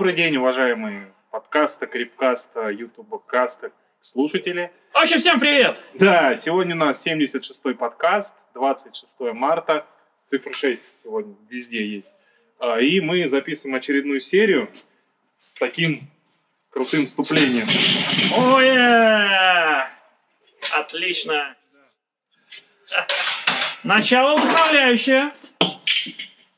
Добрый 0.00 0.16
день, 0.16 0.34
уважаемые 0.38 1.12
подкаста, 1.30 1.86
крипкаста, 1.86 2.70
ютуба 2.70 3.18
каста 3.18 3.70
слушатели. 4.00 4.72
Вообще 4.94 5.18
всем 5.18 5.38
привет! 5.38 5.78
Да, 5.92 6.36
сегодня 6.36 6.74
у 6.74 6.78
нас 6.78 7.06
76-й 7.06 7.74
подкаст, 7.74 8.38
26 8.54 9.20
марта, 9.34 9.84
цифра 10.24 10.54
6 10.54 11.02
сегодня 11.02 11.36
везде 11.50 11.86
есть. 11.86 12.06
А, 12.58 12.80
и 12.80 13.02
мы 13.02 13.28
записываем 13.28 13.76
очередную 13.76 14.22
серию 14.22 14.70
с 15.36 15.56
таким 15.56 16.10
крутым 16.70 17.04
вступлением. 17.06 17.66
Ой! 18.54 18.70
Отлично! 20.80 21.54
Начало 23.84 24.34
вдохновляющее. 24.38 25.30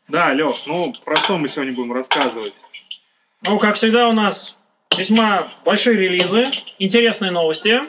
Да, 0.07 0.33
Лех, 0.33 0.55
ну 0.67 0.95
про 1.05 1.17
что 1.17 1.39
мы 1.39 1.49
сегодня 1.49 1.73
будем 1.73 1.93
рассказывать? 1.93 2.55
Ну, 3.45 3.59
как 3.59 3.75
всегда, 3.75 4.09
у 4.09 4.13
нас 4.13 4.57
весьма 4.97 5.49
большие 5.65 5.97
релизы, 5.97 6.47
интересные 6.79 7.33
новости. 7.33 7.81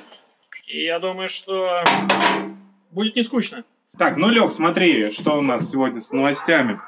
И 0.66 0.86
я 0.86 0.98
думаю, 0.98 1.30
что 1.30 1.84
будет 2.90 3.16
не 3.16 3.22
скучно. 3.22 3.64
Так, 4.00 4.18
ну, 4.18 4.30
Лех, 4.30 4.52
смотри, 4.52 5.12
что 5.12 5.38
у 5.38 5.42
нас 5.42 5.70
сегодня 5.70 6.00
с 6.00 6.12
новостями. 6.12 6.82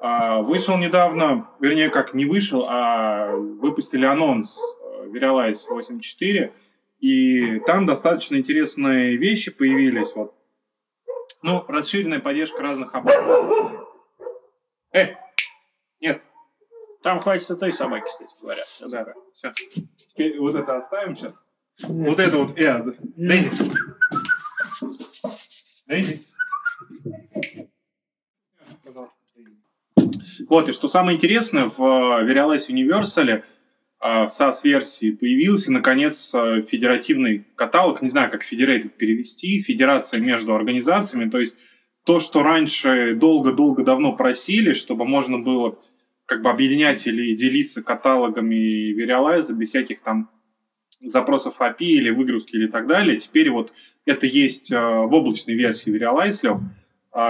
А, 0.00 0.40
вышел 0.40 0.76
недавно, 0.78 1.48
вернее, 1.58 1.90
как 1.90 2.14
не 2.14 2.26
вышел, 2.26 2.66
а 2.68 3.32
выпустили 3.34 4.06
анонс 4.06 4.56
э, 4.80 5.08
Verialize 5.08 5.64
8.4, 5.68 6.52
и 7.00 7.58
там 7.66 7.86
достаточно 7.86 8.36
интересные 8.36 9.16
вещи 9.16 9.50
появились. 9.50 10.14
Вот. 10.14 10.32
Ну, 11.42 11.64
расширенная 11.66 12.20
поддержка 12.20 12.62
разных 12.62 12.94
облаков. 12.94 13.72
Э. 14.92 15.25
Там 17.06 17.20
хватит 17.20 17.48
этой 17.48 17.72
собаки, 17.72 18.06
кстати 18.06 18.34
говоря. 18.40 18.64
Да, 18.80 19.14
все. 19.32 19.52
Теперь 19.94 20.40
вот 20.40 20.56
это 20.56 20.76
оставим 20.76 21.14
сейчас. 21.14 21.52
Вот 21.84 22.18
это 22.18 22.36
вот, 22.36 22.58
э, 22.58 22.84
Дейзи. 23.16 23.50
Дейзи. 25.86 26.24
Вот, 30.48 30.68
и 30.68 30.72
что 30.72 30.88
самое 30.88 31.16
интересное, 31.16 31.66
в 31.66 31.80
э, 31.80 32.24
Verialize 32.28 32.68
Universal 32.70 33.30
э, 33.30 33.42
в 34.00 34.26
SaaS-версии 34.26 35.12
появился, 35.12 35.70
наконец, 35.70 36.34
э, 36.34 36.62
федеративный 36.68 37.46
каталог, 37.54 38.02
не 38.02 38.08
знаю, 38.08 38.32
как 38.32 38.42
Federated 38.42 38.88
перевести, 38.88 39.62
федерация 39.62 40.18
между 40.18 40.56
организациями, 40.56 41.30
то 41.30 41.38
есть 41.38 41.60
то, 42.04 42.18
что 42.18 42.42
раньше 42.42 43.14
долго-долго 43.14 43.84
давно 43.84 44.16
просили, 44.16 44.72
чтобы 44.72 45.04
можно 45.04 45.38
было 45.38 45.78
как 46.26 46.42
бы 46.42 46.50
объединять 46.50 47.06
или 47.06 47.34
делиться 47.34 47.82
каталогами 47.82 48.92
Verialize 48.92 49.54
без 49.54 49.68
всяких 49.70 50.02
там 50.02 50.30
запросов 51.00 51.60
API 51.60 51.76
или 51.80 52.10
выгрузки 52.10 52.56
или 52.56 52.66
так 52.66 52.86
далее. 52.86 53.16
Теперь 53.18 53.50
вот 53.50 53.72
это 54.04 54.26
есть 54.26 54.70
в 54.70 55.08
облачной 55.12 55.54
версии 55.54 55.92
Verialize. 55.92 56.58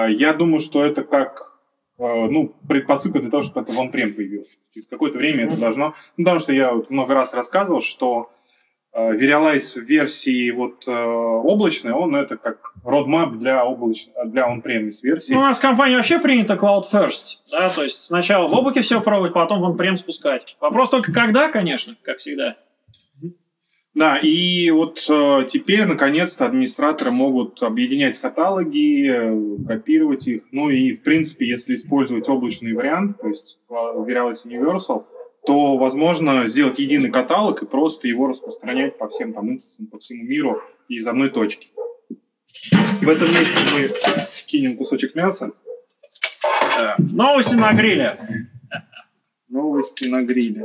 Я 0.09 0.33
думаю, 0.35 0.61
что 0.61 0.85
это 0.85 1.03
как 1.03 1.57
Э, 1.99 2.27
ну, 2.29 2.55
предпосылка 2.69 3.21
для 3.21 3.31
того, 3.31 3.43
чтобы 3.43 3.63
это 3.63 3.73
в 3.73 3.79
on-prem 3.79 4.13
появилось. 4.13 4.59
Через 4.73 4.87
какое-то 4.89 5.19
время 5.19 5.47
это 5.47 5.59
должно... 5.59 5.95
Ну, 6.17 6.25
потому 6.25 6.41
что 6.41 6.53
я 6.53 6.73
вот 6.73 6.91
много 6.91 7.15
раз 7.15 7.33
рассказывал, 7.33 7.81
что 7.81 8.31
э, 8.93 9.13
Verialize 9.13 9.81
в 9.81 9.85
версии 9.85 10.51
вот 10.51 10.87
э, 10.87 10.93
облачной, 10.93 11.93
он 11.93 12.15
это 12.15 12.37
как 12.37 12.75
roadmap 12.87 13.37
для 13.37 13.63
облач... 13.63 14.07
для 14.27 14.49
on-premise 14.49 15.01
версии. 15.03 15.35
Ну, 15.35 15.41
у 15.41 15.43
нас 15.43 15.59
в 15.59 15.63
компании 15.63 15.97
вообще 15.97 16.19
принято 16.19 16.55
cloud 16.55 16.85
first, 16.91 17.39
да, 17.51 17.69
то 17.69 17.83
есть 17.83 18.03
сначала 18.03 18.47
в 18.47 18.55
облаке 18.55 18.83
все 18.83 19.01
пробовать, 19.01 19.33
потом 19.33 19.61
в 19.61 19.71
on-prem 19.71 19.97
спускать. 19.97 20.57
Вопрос 20.61 20.91
только 20.91 21.13
когда, 21.13 21.49
конечно, 21.49 21.97
как 22.03 22.19
всегда. 22.19 22.57
Да, 23.97 24.19
и 24.19 24.71
вот 24.73 25.03
э, 25.09 25.47
теперь, 25.49 25.87
наконец-то, 25.87 26.45
администраторы 26.45 27.11
могут 27.11 27.63
объединять 27.63 28.19
каталоги, 28.19 29.09
э, 29.09 29.67
копировать 29.67 30.29
их. 30.29 30.43
Ну 30.53 30.69
и, 30.69 30.97
в 30.97 31.03
принципе, 31.03 31.47
если 31.47 31.75
использовать 31.75 32.29
облачный 32.29 32.75
вариант, 32.75 33.19
то 33.19 33.29
есть 33.29 33.59
Verilis 33.71 34.45
Universal, 34.45 35.07
то 35.47 35.79
возможно 35.79 36.47
сделать 36.47 36.79
единый 36.79 37.11
каталог 37.11 37.63
и 37.63 37.67
просто 37.67 38.07
его 38.07 38.27
распространять 38.27 38.99
по 38.99 39.09
всем 39.09 39.33
там 39.33 39.51
инстансам, 39.51 39.87
по 39.87 39.99
всему 39.99 40.25
миру 40.25 40.61
из 40.89 41.07
одной 41.07 41.31
точки. 41.31 41.69
В 42.73 43.09
этом 43.09 43.29
месте 43.31 43.57
мы 43.73 43.91
кинем 44.47 44.77
кусочек 44.77 45.15
мяса. 45.15 45.53
Да. 46.77 46.97
Новости 46.99 47.55
на 47.55 47.73
гриле. 47.73 48.49
Новости 49.49 50.09
на 50.09 50.23
гриле. 50.23 50.65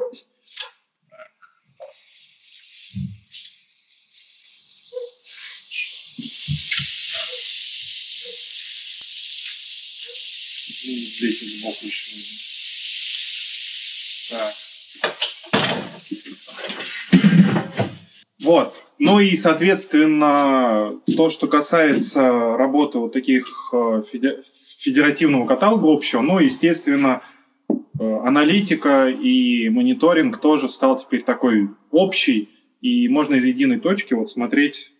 здесь 11.22 11.60
сбоку 11.60 11.86
еще. 11.86 12.12
Так. 14.30 14.54
Вот. 18.44 18.76
Ну 18.98 19.20
и, 19.20 19.36
соответственно, 19.36 21.00
то, 21.16 21.30
что 21.30 21.48
касается 21.48 22.56
работы 22.58 23.00
вот 23.00 23.14
таких 23.14 23.48
э, 23.74 24.04
федеративного 24.80 25.48
каталога 25.48 25.92
общего, 25.92 26.22
ну, 26.22 26.40
естественно, 26.40 27.22
э, 27.70 27.74
аналитика 28.00 29.10
и 29.10 29.70
мониторинг 29.70 30.40
тоже 30.40 30.70
стал 30.70 30.98
теперь 30.98 31.24
такой 31.24 31.70
общий, 31.92 32.50
и 32.82 33.08
можно 33.10 33.36
из 33.36 33.46
единой 33.46 33.80
точки 33.80 34.14
вот 34.14 34.32
смотреть 34.32 34.92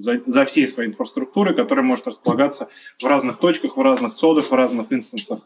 за, 0.00 0.20
за 0.26 0.44
всей 0.44 0.66
своей 0.66 0.90
инфраструктурой, 0.90 1.54
которая 1.54 1.84
может 1.84 2.06
располагаться 2.06 2.68
в 3.00 3.04
разных 3.04 3.38
точках, 3.38 3.76
в 3.76 3.80
разных 3.80 4.14
цодах, 4.14 4.50
в 4.50 4.54
разных 4.54 4.92
инстансах 4.92 5.40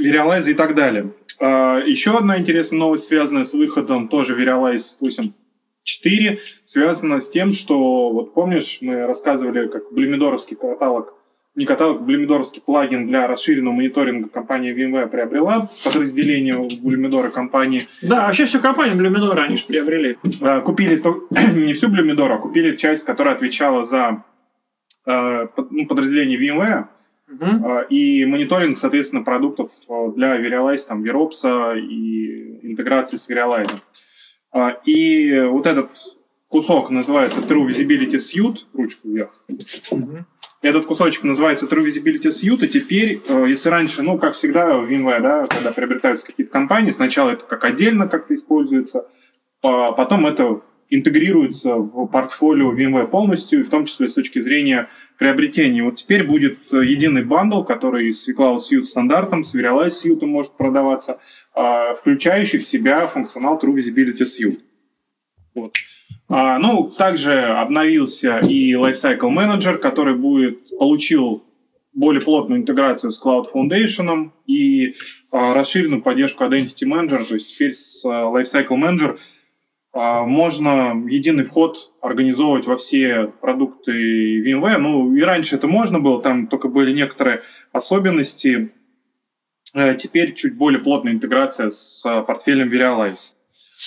Verialize 0.00 0.50
и 0.50 0.54
так 0.54 0.74
далее. 0.74 1.12
Еще 1.40 2.16
одна 2.16 2.38
интересная 2.38 2.78
новость, 2.80 3.04
связанная 3.04 3.44
с 3.44 3.54
выходом 3.54 4.08
тоже 4.08 4.36
Verialize 4.38 4.96
8.4, 5.86 6.38
связана 6.64 7.20
с 7.20 7.30
тем, 7.30 7.52
что, 7.52 8.10
вот 8.10 8.34
помнишь, 8.34 8.78
мы 8.80 9.06
рассказывали, 9.06 9.68
как 9.68 9.92
блюмидоровский 9.92 10.56
каталог 10.56 11.16
не 11.56 11.64
каталог, 11.64 12.02
блюмидоровский 12.02 12.60
плагин 12.60 13.08
для 13.08 13.26
расширенного 13.26 13.74
мониторинга 13.74 14.28
компания 14.28 14.74
VMware 14.74 15.08
приобрела 15.08 15.70
подразделение 15.84 16.68
Блюмидора 16.82 17.30
компании. 17.30 17.88
Да, 18.02 18.26
вообще 18.26 18.44
всю 18.44 18.60
компанию 18.60 18.96
Блюмидора 18.96 19.40
они 19.42 19.56
же 19.56 19.64
приобрели. 19.64 20.18
Купили 20.64 20.96
то, 20.96 21.26
не 21.54 21.72
всю 21.72 21.88
Блюмидора, 21.88 22.34
а 22.34 22.38
купили 22.38 22.76
часть, 22.76 23.04
которая 23.04 23.34
отвечала 23.34 23.84
за 23.84 24.22
э, 25.06 25.46
ну, 25.70 25.86
подразделение 25.86 26.38
VMware 26.38 26.84
uh 27.28 27.86
и 27.88 28.24
мониторинг, 28.26 28.78
соответственно, 28.78 29.24
продуктов 29.24 29.70
э, 29.88 30.12
для 30.14 30.38
Verialize, 30.38 30.86
там, 30.86 31.02
Verops 31.02 31.80
и 31.80 32.70
интеграции 32.70 33.16
с 33.16 33.28
Verialize. 33.30 33.72
И 34.84 35.40
вот 35.50 35.66
этот 35.66 35.90
кусок 36.48 36.90
называется 36.90 37.40
True 37.40 37.66
Visibility 37.66 38.16
Suite, 38.16 38.58
ручку 38.72 39.08
вверх. 39.08 39.30
uh 39.48 40.24
этот 40.62 40.86
кусочек 40.86 41.22
называется 41.22 41.66
True 41.66 41.86
Visibility 41.86 42.30
Suite, 42.30 42.64
и 42.64 42.68
теперь, 42.68 43.20
э, 43.28 43.44
если 43.48 43.68
раньше, 43.68 44.02
ну, 44.02 44.18
как 44.18 44.34
всегда 44.34 44.78
в 44.78 44.90
VMware, 44.90 45.20
да, 45.20 45.46
когда 45.46 45.70
приобретаются 45.70 46.26
какие-то 46.26 46.52
компании, 46.52 46.90
сначала 46.90 47.30
это 47.30 47.44
как 47.44 47.64
отдельно 47.64 48.08
как-то 48.08 48.34
используется, 48.34 49.06
потом 49.60 50.26
это 50.26 50.62
интегрируется 50.88 51.76
в 51.76 52.06
портфолио 52.06 52.72
VMware 52.72 53.08
полностью, 53.08 53.64
в 53.64 53.70
том 53.70 53.86
числе 53.86 54.08
с 54.08 54.14
точки 54.14 54.38
зрения 54.38 54.88
приобретения. 55.18 55.82
Вот 55.82 55.96
теперь 55.96 56.24
будет 56.24 56.58
э, 56.72 56.84
единый 56.84 57.24
бандл, 57.24 57.62
который 57.62 58.12
с 58.12 58.28
vCloud 58.28 58.58
Suite 58.58 58.84
стандартом, 58.84 59.44
с 59.44 59.54
Verialize 59.54 59.88
Suite 60.04 60.24
может 60.26 60.56
продаваться, 60.56 61.12
а, 61.14 61.45
включающий 62.00 62.58
в 62.58 62.66
себя 62.66 63.06
функционал 63.06 63.58
True 63.58 63.74
Visibility 63.74 64.24
Suite. 64.24 64.60
Вот. 65.54 65.72
А, 66.28 66.58
ну, 66.58 66.90
также 66.90 67.32
обновился 67.44 68.38
и 68.38 68.72
Lifecycle 68.72 69.30
Manager, 69.30 69.78
который 69.78 70.14
будет, 70.14 70.68
получил 70.78 71.44
более 71.94 72.20
плотную 72.20 72.60
интеграцию 72.60 73.10
с 73.10 73.24
Cloud 73.24 73.46
Foundation 73.52 74.30
и 74.46 74.94
а, 75.30 75.54
расширенную 75.54 76.02
поддержку 76.02 76.44
Identity 76.44 76.84
Manager, 76.84 77.26
то 77.26 77.34
есть 77.34 77.54
теперь 77.54 77.72
с 77.72 78.04
а, 78.04 78.24
Lifecycle 78.24 78.76
Manager 78.76 79.18
а, 79.92 80.24
можно 80.24 80.92
единый 81.08 81.44
вход 81.44 81.92
организовывать 82.02 82.66
во 82.66 82.76
все 82.76 83.32
продукты 83.40 84.42
VMware. 84.44 84.76
Ну, 84.76 85.14
и 85.14 85.22
раньше 85.22 85.56
это 85.56 85.68
можно 85.68 86.00
было, 86.00 86.20
там 86.20 86.48
только 86.48 86.68
были 86.68 86.92
некоторые 86.92 87.42
особенности. 87.72 88.72
А, 89.76 89.94
теперь 89.94 90.34
чуть 90.34 90.56
более 90.56 90.80
плотная 90.80 91.12
интеграция 91.12 91.70
с 91.70 92.02
портфелем 92.26 92.72
Verialize. 92.72 93.34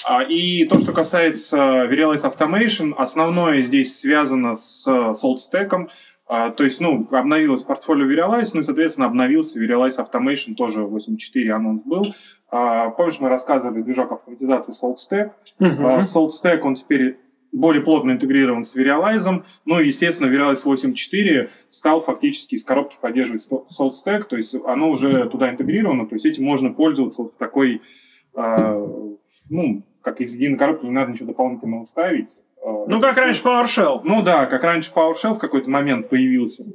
А, 0.06 0.22
и 0.22 0.66
то, 0.66 0.80
что 0.80 0.94
касается 0.94 1.58
Verialize 1.58 2.24
Automation, 2.24 2.94
основное 2.96 3.62
здесь 3.64 4.00
связано 4.00 4.56
с 4.56 4.88
SaltStack. 4.88 5.90
А, 6.28 6.52
то 6.52 6.64
есть, 6.64 6.80
ну, 6.80 7.08
обновилось 7.12 7.64
портфолио 7.64 8.06
Verialize, 8.06 8.52
ну 8.54 8.60
и, 8.60 8.64
соответственно, 8.64 9.08
обновился 9.08 9.60
Verialize 9.60 9.98
Automation, 9.98 10.54
тоже 10.54 10.82
8.4 10.82 11.50
анонс 11.50 11.82
был. 11.84 12.14
А, 12.52 12.92
помнишь, 12.92 13.20
мы 13.20 13.30
рассказывали 13.30 13.82
движок 13.82 14.12
автоматизации 14.12 14.74
SaltStack. 14.74 15.32
Uh-huh. 15.60 16.02
SaltStack, 16.02 16.60
он 16.60 16.76
теперь 16.76 17.18
более 17.52 17.82
плотно 17.82 18.12
интегрирован 18.12 18.64
с 18.64 18.78
Verialize. 18.78 19.44
Ну 19.66 19.80
и, 19.80 19.88
естественно, 19.88 20.28
Verialize 20.28 20.64
8.4 20.64 21.50
стал 21.70 22.02
фактически 22.02 22.56
из 22.56 22.64
коробки 22.64 22.98
поддерживать 23.02 23.48
SaltStack, 23.50 24.24
то 24.24 24.38
есть 24.38 24.56
оно 24.66 24.92
уже 24.92 25.28
туда 25.30 25.50
интегрировано, 25.50 26.08
то 26.08 26.16
есть 26.16 26.26
этим 26.26 26.46
можно 26.46 26.72
пользоваться 26.72 27.24
в 27.24 27.38
такой, 27.38 27.82
э, 28.36 28.88
ну, 29.50 29.84
как 30.02 30.22
из 30.22 30.36
единой 30.36 30.58
коробки, 30.58 30.86
не 30.86 30.92
надо 30.92 31.12
ничего 31.12 31.28
дополнительного 31.28 31.84
ставить. 31.84 32.44
Ну, 32.64 33.00
как 33.02 33.18
раньше 33.18 33.42
PowerShell. 33.44 34.02
Ну 34.04 34.22
да, 34.22 34.46
как 34.46 34.64
раньше 34.64 34.92
PowerShell 34.94 35.36
в 35.36 35.40
какой-то 35.40 35.70
момент 35.70 36.10
появился. 36.10 36.66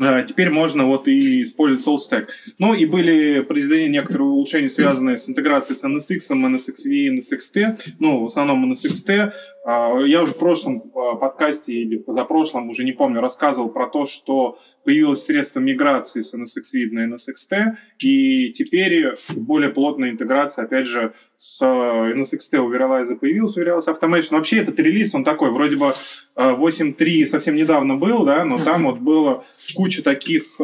А, 0.00 0.22
теперь 0.22 0.50
можно 0.50 0.86
вот 0.86 1.06
и 1.06 1.42
использовать 1.42 1.86
SoulStack. 1.86 2.28
Ну 2.58 2.74
и 2.74 2.86
были 2.86 3.40
произведены 3.40 3.90
некоторые 3.90 4.28
улучшения, 4.28 4.68
связанные 4.68 5.16
с 5.16 5.28
интеграцией 5.28 5.76
с 5.76 5.84
NSX, 5.84 6.34
NSXV, 6.34 7.18
NSXT, 7.18 7.94
ну, 7.98 8.22
в 8.22 8.26
основном 8.26 8.72
NSXT. 8.72 9.32
А, 9.64 9.96
я 10.00 10.22
уже 10.22 10.32
в 10.32 10.38
прошлом 10.38 10.90
а, 10.94 11.14
подкасте 11.14 11.72
или 11.72 11.96
позапрошлом, 11.96 12.68
уже 12.68 12.82
не 12.82 12.92
помню, 12.92 13.20
рассказывал 13.20 13.68
про 13.68 13.86
то, 13.86 14.06
что 14.06 14.58
появилось 14.84 15.24
средство 15.24 15.60
миграции 15.60 16.20
с 16.20 16.34
NSX 16.34 16.90
на 16.90 17.14
NSXT, 17.14 17.76
и 18.02 18.52
теперь 18.52 19.14
более 19.36 19.70
плотная 19.70 20.10
интеграция, 20.10 20.64
опять 20.64 20.88
же, 20.88 21.12
с 21.36 21.62
NSXT 21.62 22.58
у 22.58 22.72
Verialize 22.72 23.14
появилась, 23.14 23.56
у 23.56 23.60
Verialize 23.60 23.86
Automation. 23.86 24.32
Вообще 24.32 24.58
этот 24.58 24.80
релиз, 24.80 25.14
он 25.14 25.22
такой, 25.22 25.52
вроде 25.52 25.76
бы 25.76 25.92
8.3 26.34 27.26
совсем 27.26 27.54
недавно 27.54 27.94
был, 27.94 28.24
да, 28.24 28.44
но 28.44 28.58
там 28.58 28.84
вот 28.86 28.98
было 28.98 29.44
куча 29.76 30.02
таких 30.02 30.60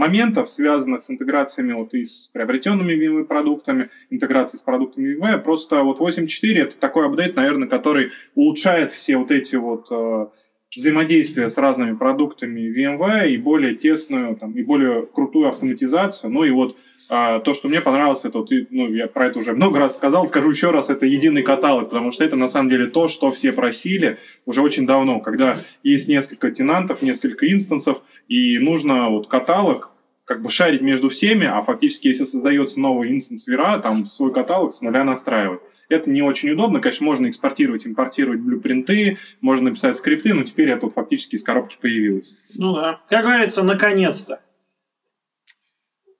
моментов, 0.00 0.50
связанных 0.50 1.02
с 1.02 1.10
интеграциями 1.10 1.72
вот 1.72 1.92
и 1.94 2.04
с 2.04 2.30
приобретенными 2.32 2.92
VMware 2.94 3.24
продуктами, 3.24 3.90
интеграцией 4.08 4.58
с 4.58 4.62
продуктами 4.62 5.14
VMware. 5.14 5.38
Просто 5.42 5.82
вот 5.82 6.00
8.4 6.00 6.62
это 6.62 6.76
такой 6.78 7.06
апдейт, 7.06 7.36
наверное, 7.36 7.68
который 7.68 8.10
улучшает 8.34 8.92
все 8.92 9.18
вот 9.18 9.30
эти 9.30 9.56
вот 9.56 9.88
э, 9.90 10.26
взаимодействия 10.74 11.50
с 11.50 11.58
разными 11.58 11.96
продуктами 11.96 12.60
VMware 12.74 13.28
и 13.28 13.36
более 13.36 13.74
тесную 13.74 14.36
там, 14.36 14.52
и 14.52 14.62
более 14.62 15.06
крутую 15.06 15.48
автоматизацию. 15.48 16.32
Ну 16.32 16.44
и 16.44 16.50
вот 16.50 16.76
а, 17.12 17.40
то, 17.40 17.54
что 17.54 17.68
мне 17.68 17.80
понравилось, 17.80 18.24
это 18.24 18.38
вот, 18.38 18.50
ну, 18.70 18.88
я 18.94 19.06
про 19.06 19.26
это 19.26 19.40
уже 19.40 19.52
много 19.52 19.80
раз 19.80 19.96
сказал, 19.96 20.28
скажу 20.28 20.48
еще 20.48 20.70
раз, 20.70 20.90
это 20.90 21.06
единый 21.06 21.42
каталог, 21.42 21.90
потому 21.90 22.12
что 22.12 22.24
это 22.24 22.36
на 22.36 22.46
самом 22.48 22.70
деле 22.70 22.86
то, 22.86 23.08
что 23.08 23.32
все 23.32 23.52
просили 23.52 24.18
уже 24.46 24.62
очень 24.62 24.86
давно, 24.86 25.18
когда 25.20 25.60
есть 25.82 26.08
несколько 26.08 26.52
тенантов, 26.52 27.02
несколько 27.02 27.52
инстансов, 27.52 28.00
и 28.30 28.58
нужно 28.60 29.10
вот 29.10 29.26
каталог 29.26 29.90
как 30.24 30.40
бы 30.40 30.50
шарить 30.50 30.80
между 30.80 31.08
всеми, 31.08 31.46
а 31.46 31.60
фактически, 31.62 32.06
если 32.06 32.22
создается 32.22 32.78
новый 32.78 33.10
инстанс 33.10 33.48
Вера, 33.48 33.80
там 33.80 34.06
свой 34.06 34.32
каталог 34.32 34.72
с 34.72 34.80
нуля 34.80 35.02
настраивать. 35.02 35.60
Это 35.88 36.08
не 36.08 36.22
очень 36.22 36.50
удобно. 36.50 36.80
Конечно, 36.80 37.04
можно 37.04 37.28
экспортировать, 37.28 37.84
импортировать 37.84 38.38
блюпринты, 38.38 39.18
можно 39.40 39.70
написать 39.70 39.96
скрипты, 39.96 40.32
но 40.32 40.44
теперь 40.44 40.70
это 40.70 40.88
фактически 40.88 41.34
из 41.34 41.42
коробки 41.42 41.76
появилось. 41.80 42.36
Ну 42.56 42.76
да. 42.76 43.00
Как 43.08 43.24
говорится, 43.24 43.64
наконец-то. 43.64 44.40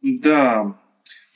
Да. 0.03 0.77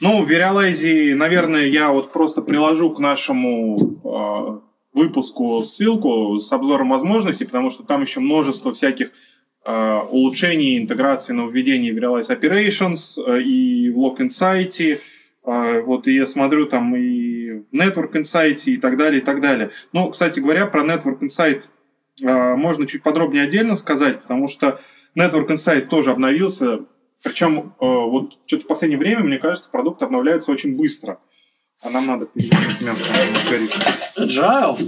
Ну, 0.01 0.25
в 0.25 0.29
Verialize, 0.29 1.15
наверное, 1.15 1.67
я 1.67 1.93
вот 1.93 2.13
просто 2.13 2.43
приложу 2.43 2.91
к 2.91 2.99
нашему 2.99 3.77
э, 4.03 4.61
выпуску 4.93 5.63
ссылку 5.63 6.41
с 6.41 6.53
обзором 6.53 6.89
возможностей, 6.89 7.45
потому 7.45 7.71
что 7.71 7.85
там 7.85 8.03
еще 8.03 8.19
множество 8.19 8.75
всяких 8.75 9.13
э, 9.65 9.99
улучшений, 10.11 10.79
интеграции, 10.79 11.33
нововведений 11.33 11.93
в 11.93 11.99
Verialize 11.99 12.39
Operations 12.39 13.23
э, 13.25 13.43
и 13.43 13.91
в 13.91 13.99
Lock 13.99 14.19
Insight. 14.19 15.01
Э, 15.47 15.81
вот 15.81 16.07
и 16.07 16.15
я 16.15 16.27
смотрю 16.27 16.67
там 16.67 16.95
и 16.97 17.51
в 17.51 17.73
Network 17.73 18.13
Insight 18.13 18.65
и 18.67 18.77
так 18.77 18.97
далее, 18.97 19.21
и 19.21 19.25
так 19.25 19.41
далее. 19.41 19.71
Ну, 19.93 20.11
кстати 20.11 20.41
говоря, 20.41 20.67
про 20.67 20.83
Network 20.83 21.21
Insight 21.21 21.63
можно 22.23 22.87
чуть 22.87 23.03
подробнее 23.03 23.43
отдельно 23.43 23.75
сказать, 23.75 24.23
потому 24.23 24.47
что 24.47 24.81
Network 25.19 25.49
Insight 25.49 25.87
тоже 25.87 26.13
обновился 26.13 26.85
причем 27.25 27.73
вот 27.81 28.35
что-то 28.45 28.65
в 28.65 28.67
последнее 28.69 28.99
время, 28.99 29.25
мне 29.25 29.39
кажется, 29.39 29.71
продукт 29.71 30.03
обновляется 30.03 30.53
очень 30.53 30.77
быстро. 30.77 31.19
А 31.83 31.91
нам 31.91 32.07
надо 32.07 32.27
перейти 32.27 32.55
мясо, 32.85 33.03
Agile? 34.19 34.79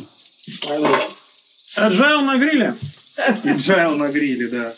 Agile 1.79 2.21
на 2.21 2.39
гриле? 2.39 2.75
Agile 3.17 3.95
на 3.95 4.09
гриле, 4.09 4.49
да. 4.49 4.75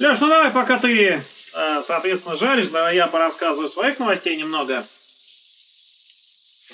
Леш, 0.00 0.20
ну 0.20 0.28
давай, 0.28 0.50
пока 0.50 0.78
ты, 0.78 1.20
э, 1.54 1.82
соответственно, 1.84 2.36
жаришь, 2.36 2.68
давай 2.68 2.96
я 2.96 3.06
порассказываю 3.08 3.68
своих 3.68 3.98
новостей 3.98 4.36
немного. 4.36 4.86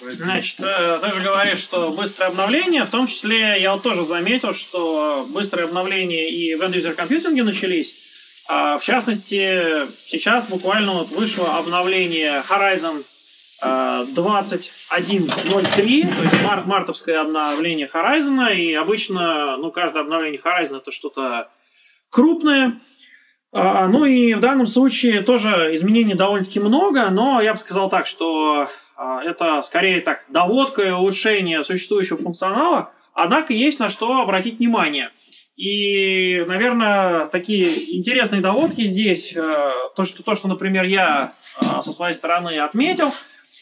Значит, 0.00 0.60
э, 0.60 0.98
ты 1.02 1.12
же 1.12 1.22
говоришь, 1.22 1.60
что 1.60 1.90
быстрое 1.90 2.28
обновление, 2.28 2.84
в 2.84 2.90
том 2.90 3.06
числе 3.06 3.60
я 3.60 3.72
вот 3.72 3.82
тоже 3.82 4.04
заметил, 4.04 4.52
что 4.52 5.26
быстрые 5.30 5.64
обновления 5.64 6.28
и 6.28 6.54
в 6.54 6.62
end-user 6.62 6.94
компьютинге 6.94 7.44
начались. 7.44 7.94
А, 8.46 8.78
в 8.78 8.84
частности, 8.84 9.86
сейчас 10.06 10.46
буквально 10.46 10.92
вот 10.92 11.10
вышло 11.10 11.56
обновление 11.56 12.42
Horizon 12.46 13.04
21.03, 13.62 14.96
э, 14.96 15.62
то 15.74 15.82
есть 15.82 16.42
мар- 16.44 16.64
мартовское 16.66 17.20
обновление 17.20 17.88
Horizon, 17.92 18.54
и 18.54 18.74
обычно, 18.74 19.56
ну, 19.56 19.70
каждое 19.70 20.02
обновление 20.02 20.40
Horizon 20.40 20.78
это 20.78 20.90
что-то 20.90 21.48
крупное. 22.10 22.80
А, 23.52 23.86
ну 23.86 24.04
и 24.04 24.34
в 24.34 24.40
данном 24.40 24.66
случае 24.66 25.22
тоже 25.22 25.70
изменений 25.74 26.14
довольно-таки 26.14 26.58
много, 26.58 27.08
но 27.10 27.40
я 27.40 27.52
бы 27.52 27.58
сказал 27.58 27.88
так, 27.88 28.06
что 28.06 28.68
а, 28.96 29.22
это 29.22 29.62
скорее 29.62 30.00
так 30.00 30.24
доводка 30.28 30.82
и 30.82 30.90
улучшение 30.90 31.62
существующего 31.62 32.18
функционала, 32.18 32.90
однако 33.12 33.52
есть 33.52 33.78
на 33.78 33.88
что 33.88 34.20
обратить 34.20 34.58
внимание. 34.58 35.10
И, 35.56 36.44
наверное, 36.48 37.26
такие 37.26 37.96
интересные 37.96 38.40
доводки 38.40 38.84
здесь, 38.86 39.36
э, 39.36 39.70
то, 39.94 40.04
что, 40.04 40.24
то, 40.24 40.34
что 40.34 40.48
например, 40.48 40.82
я 40.82 41.32
со 41.80 41.92
своей 41.92 42.12
стороны 42.12 42.58
отметил, 42.58 43.12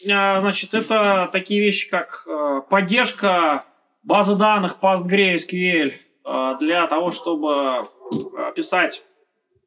значит, 0.05 0.73
это 0.73 1.29
такие 1.31 1.61
вещи, 1.61 1.89
как 1.89 2.27
поддержка 2.69 3.65
базы 4.03 4.35
данных 4.35 4.77
PostgreSQL 4.81 5.93
для 6.59 6.87
того, 6.87 7.11
чтобы 7.11 7.87
писать 8.55 9.03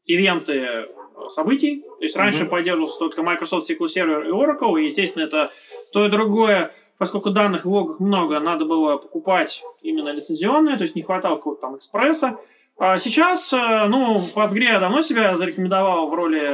ивенты 0.05 0.87
событий. 1.29 1.83
То 1.99 2.05
есть 2.05 2.17
раньше 2.17 2.45
mm-hmm. 2.45 2.49
поддерживался 2.49 2.99
только 2.99 3.23
Microsoft 3.23 3.71
SQL 3.71 3.87
Server 3.87 4.27
и 4.27 4.31
Oracle, 4.31 4.81
и, 4.81 4.85
естественно, 4.85 5.25
это 5.25 5.51
то 5.93 6.05
и 6.05 6.11
другое, 6.11 6.73
поскольку 6.99 7.31
данных 7.31 7.65
в 7.65 7.69
логах 7.69 8.01
много, 8.01 8.39
надо 8.39 8.65
было 8.65 8.97
покупать 8.99 9.63
именно 9.83 10.11
лицензионные, 10.11 10.77
то 10.77 10.83
есть 10.83 10.95
не 10.95 11.03
хватало 11.03 11.37
какого-то 11.37 11.63
там 11.63 11.77
экспресса. 11.77 12.39
А 12.79 12.99
сейчас, 12.99 13.53
э, 13.55 13.87
ну, 13.89 14.21
Postgre 14.35 14.79
давно 14.79 15.01
себя 15.01 15.35
зарекомендовал 15.37 16.11
в 16.11 16.15
роли 16.15 16.47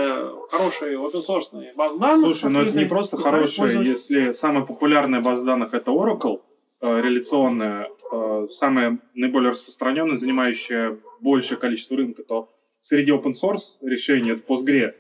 хорошей 0.51 0.95
open-source 0.95 1.75
базы 1.75 1.99
данных. 1.99 2.21
Слушай, 2.21 2.51
ну 2.51 2.63
это 2.63 2.77
не 2.77 2.85
просто 2.85 3.17
хорошая, 3.17 3.83
если 3.83 4.31
самая 4.31 4.63
популярная 4.65 5.21
база 5.21 5.45
данных 5.45 5.75
это 5.75 5.91
Oracle, 5.91 6.41
э, 6.81 7.01
реляционная, 7.03 7.89
э, 8.13 8.47
самая 8.51 8.99
наиболее 9.15 9.51
распространенная, 9.51 10.17
занимающая 10.17 10.97
большее 11.21 11.59
количество 11.59 11.97
рынка, 11.97 12.23
то 12.23 12.51
среди 12.81 13.11
open 13.11 13.33
source 13.33 13.79
решений 13.83 14.31
это 14.31 14.43
Postgre. 14.47 14.95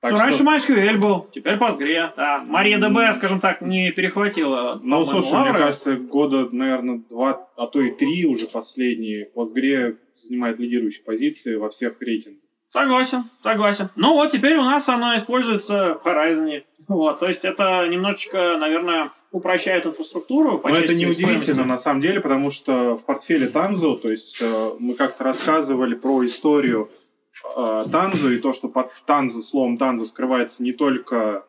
Так 0.00 0.12
ну, 0.12 0.16
что... 0.16 0.26
раньше 0.26 0.44
MySQL 0.44 0.96
был, 0.98 1.26
теперь 1.34 1.54
Postgre. 1.54 2.12
Да. 2.16 2.44
MariaDB, 2.48 3.12
скажем 3.12 3.40
так, 3.40 3.60
не 3.60 3.90
перехватила. 3.90 4.80
Ну, 4.82 5.04
слушай, 5.04 5.34
лавры. 5.34 5.52
мне 5.52 5.58
кажется, 5.60 5.96
года, 5.96 6.48
наверное, 6.52 7.02
два, 7.10 7.48
а 7.56 7.66
то 7.66 7.80
и 7.80 7.90
три 7.90 8.24
уже 8.24 8.46
последние 8.46 9.28
Postgre 9.34 9.96
занимает 10.20 10.58
лидирующие 10.58 11.04
позиции 11.04 11.56
во 11.56 11.70
всех 11.70 12.00
рейтингах. 12.00 12.42
Согласен, 12.70 13.24
согласен. 13.42 13.88
Ну 13.96 14.14
вот 14.14 14.30
теперь 14.30 14.56
у 14.56 14.62
нас 14.62 14.88
она 14.88 15.16
используется 15.16 15.98
в 16.02 16.06
Horizon. 16.06 16.62
Вот, 16.86 17.18
то 17.18 17.26
есть 17.26 17.44
это 17.44 17.86
немножечко, 17.88 18.56
наверное, 18.58 19.10
упрощает 19.32 19.86
инфраструктуру. 19.86 20.60
Но 20.64 20.76
это 20.76 20.94
не 20.94 21.06
удивительно 21.06 21.64
на 21.64 21.78
самом 21.78 22.00
деле, 22.00 22.20
потому 22.20 22.50
что 22.50 22.96
в 22.96 23.04
портфеле 23.04 23.46
Tanzu, 23.46 23.98
то 23.98 24.10
есть 24.10 24.40
э, 24.40 24.70
мы 24.78 24.94
как-то 24.94 25.24
рассказывали 25.24 25.94
про 25.94 26.24
историю 26.24 26.90
э, 27.56 27.82
Танзу 27.90 28.32
и 28.32 28.38
то, 28.38 28.52
что 28.52 28.68
под 28.68 28.90
Танзу, 29.06 29.42
словом 29.42 29.76
Танзу 29.78 30.04
скрывается 30.04 30.62
не 30.62 30.72
только 30.72 31.44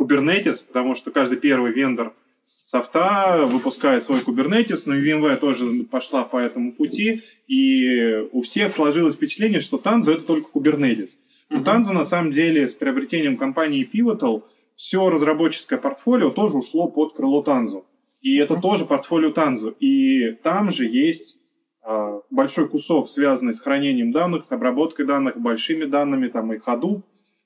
Kubernetes, 0.00 0.66
потому 0.66 0.94
что 0.94 1.10
каждый 1.10 1.38
первый 1.38 1.72
вендор 1.72 2.14
софта 2.62 3.46
выпускает 3.46 4.04
свой 4.04 4.20
Kubernetes, 4.20 4.82
но 4.86 4.94
и 4.94 5.04
VMware 5.04 5.36
тоже 5.36 5.84
пошла 5.84 6.24
по 6.24 6.36
этому 6.36 6.72
пути, 6.72 7.22
и 7.46 8.26
у 8.32 8.42
всех 8.42 8.70
сложилось 8.70 9.16
впечатление, 9.16 9.60
что 9.60 9.78
Tanzu 9.78 10.12
это 10.12 10.22
только 10.22 10.50
Kubernetes. 10.56 11.18
Но. 11.48 11.62
Tanzu 11.62 11.92
на 11.92 12.04
самом 12.04 12.30
деле 12.30 12.68
с 12.68 12.74
приобретением 12.74 13.36
компании 13.36 13.88
Pivotal 13.92 14.44
все 14.76 15.10
разработческое 15.10 15.78
портфолио 15.78 16.30
тоже 16.30 16.58
ушло 16.58 16.88
под 16.88 17.14
крыло 17.14 17.42
Tanzu. 17.42 17.84
И 18.20 18.36
это 18.36 18.54
mm-hmm. 18.54 18.60
тоже 18.60 18.84
портфолио 18.84 19.30
Tanzu. 19.30 19.74
И 19.80 20.32
там 20.42 20.70
же 20.70 20.86
есть 20.86 21.38
э, 21.84 22.20
большой 22.30 22.68
кусок, 22.68 23.08
связанный 23.08 23.52
с 23.52 23.60
хранением 23.60 24.12
данных, 24.12 24.44
с 24.44 24.52
обработкой 24.52 25.06
данных, 25.06 25.38
большими 25.38 25.84
данными, 25.84 26.28
там 26.28 26.52
и 26.52 26.58
Hadoop 26.58 27.02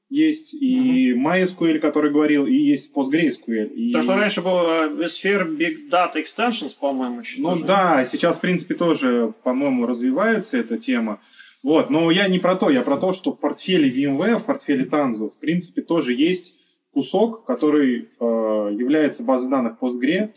есть, 0.08 0.54
и 0.54 1.12
mm-hmm. 1.12 1.16
MySQL, 1.16 1.78
который 1.78 2.10
говорил, 2.10 2.46
и 2.46 2.54
есть 2.54 2.94
PostgreSQL. 2.94 3.68
И... 3.74 3.92
То, 3.92 4.02
что 4.02 4.14
раньше 4.14 4.42
было 4.42 4.88
Sphere 5.04 5.56
Big 5.56 5.90
Data 5.90 6.16
Extensions, 6.16 6.76
по-моему, 6.78 7.20
еще 7.20 7.40
Ну 7.40 7.50
тоже. 7.50 7.64
да, 7.64 8.04
сейчас, 8.04 8.38
в 8.38 8.40
принципе, 8.40 8.74
тоже, 8.74 9.32
по-моему, 9.42 9.86
развивается 9.86 10.58
эта 10.58 10.78
тема. 10.78 11.20
Вот, 11.62 11.88
но 11.88 12.10
я 12.10 12.28
не 12.28 12.38
про 12.38 12.56
то, 12.56 12.68
я 12.68 12.82
про 12.82 12.98
то, 12.98 13.12
что 13.12 13.32
в 13.32 13.40
портфеле 13.40 13.88
VMware, 13.88 14.38
в 14.38 14.44
портфеле 14.44 14.84
Tanzu, 14.84 15.30
в 15.30 15.38
принципе, 15.38 15.80
тоже 15.80 16.12
есть 16.12 16.54
кусок, 16.92 17.44
который 17.46 18.08
э, 18.20 18.24
является 18.24 19.24
базой 19.24 19.50
данных 19.50 19.78
Postgre, 19.80 20.30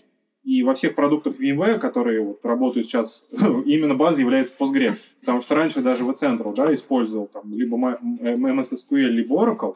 и 0.43 0.63
во 0.63 0.73
всех 0.73 0.95
продуктах 0.95 1.37
VMware, 1.37 1.79
которые 1.79 2.21
вот 2.21 2.39
работают 2.45 2.87
сейчас, 2.87 3.27
именно 3.65 3.95
база 3.95 4.21
является 4.21 4.55
Postgre. 4.57 4.95
Потому 5.21 5.41
что 5.41 5.55
раньше 5.55 5.81
даже 5.81 6.03
vCentral 6.03 6.53
да, 6.55 6.73
использовал 6.73 7.27
там, 7.27 7.53
либо 7.53 7.77
MS 7.77 8.73
SQL, 8.73 9.07
либо 9.07 9.35
Oracle, 9.35 9.75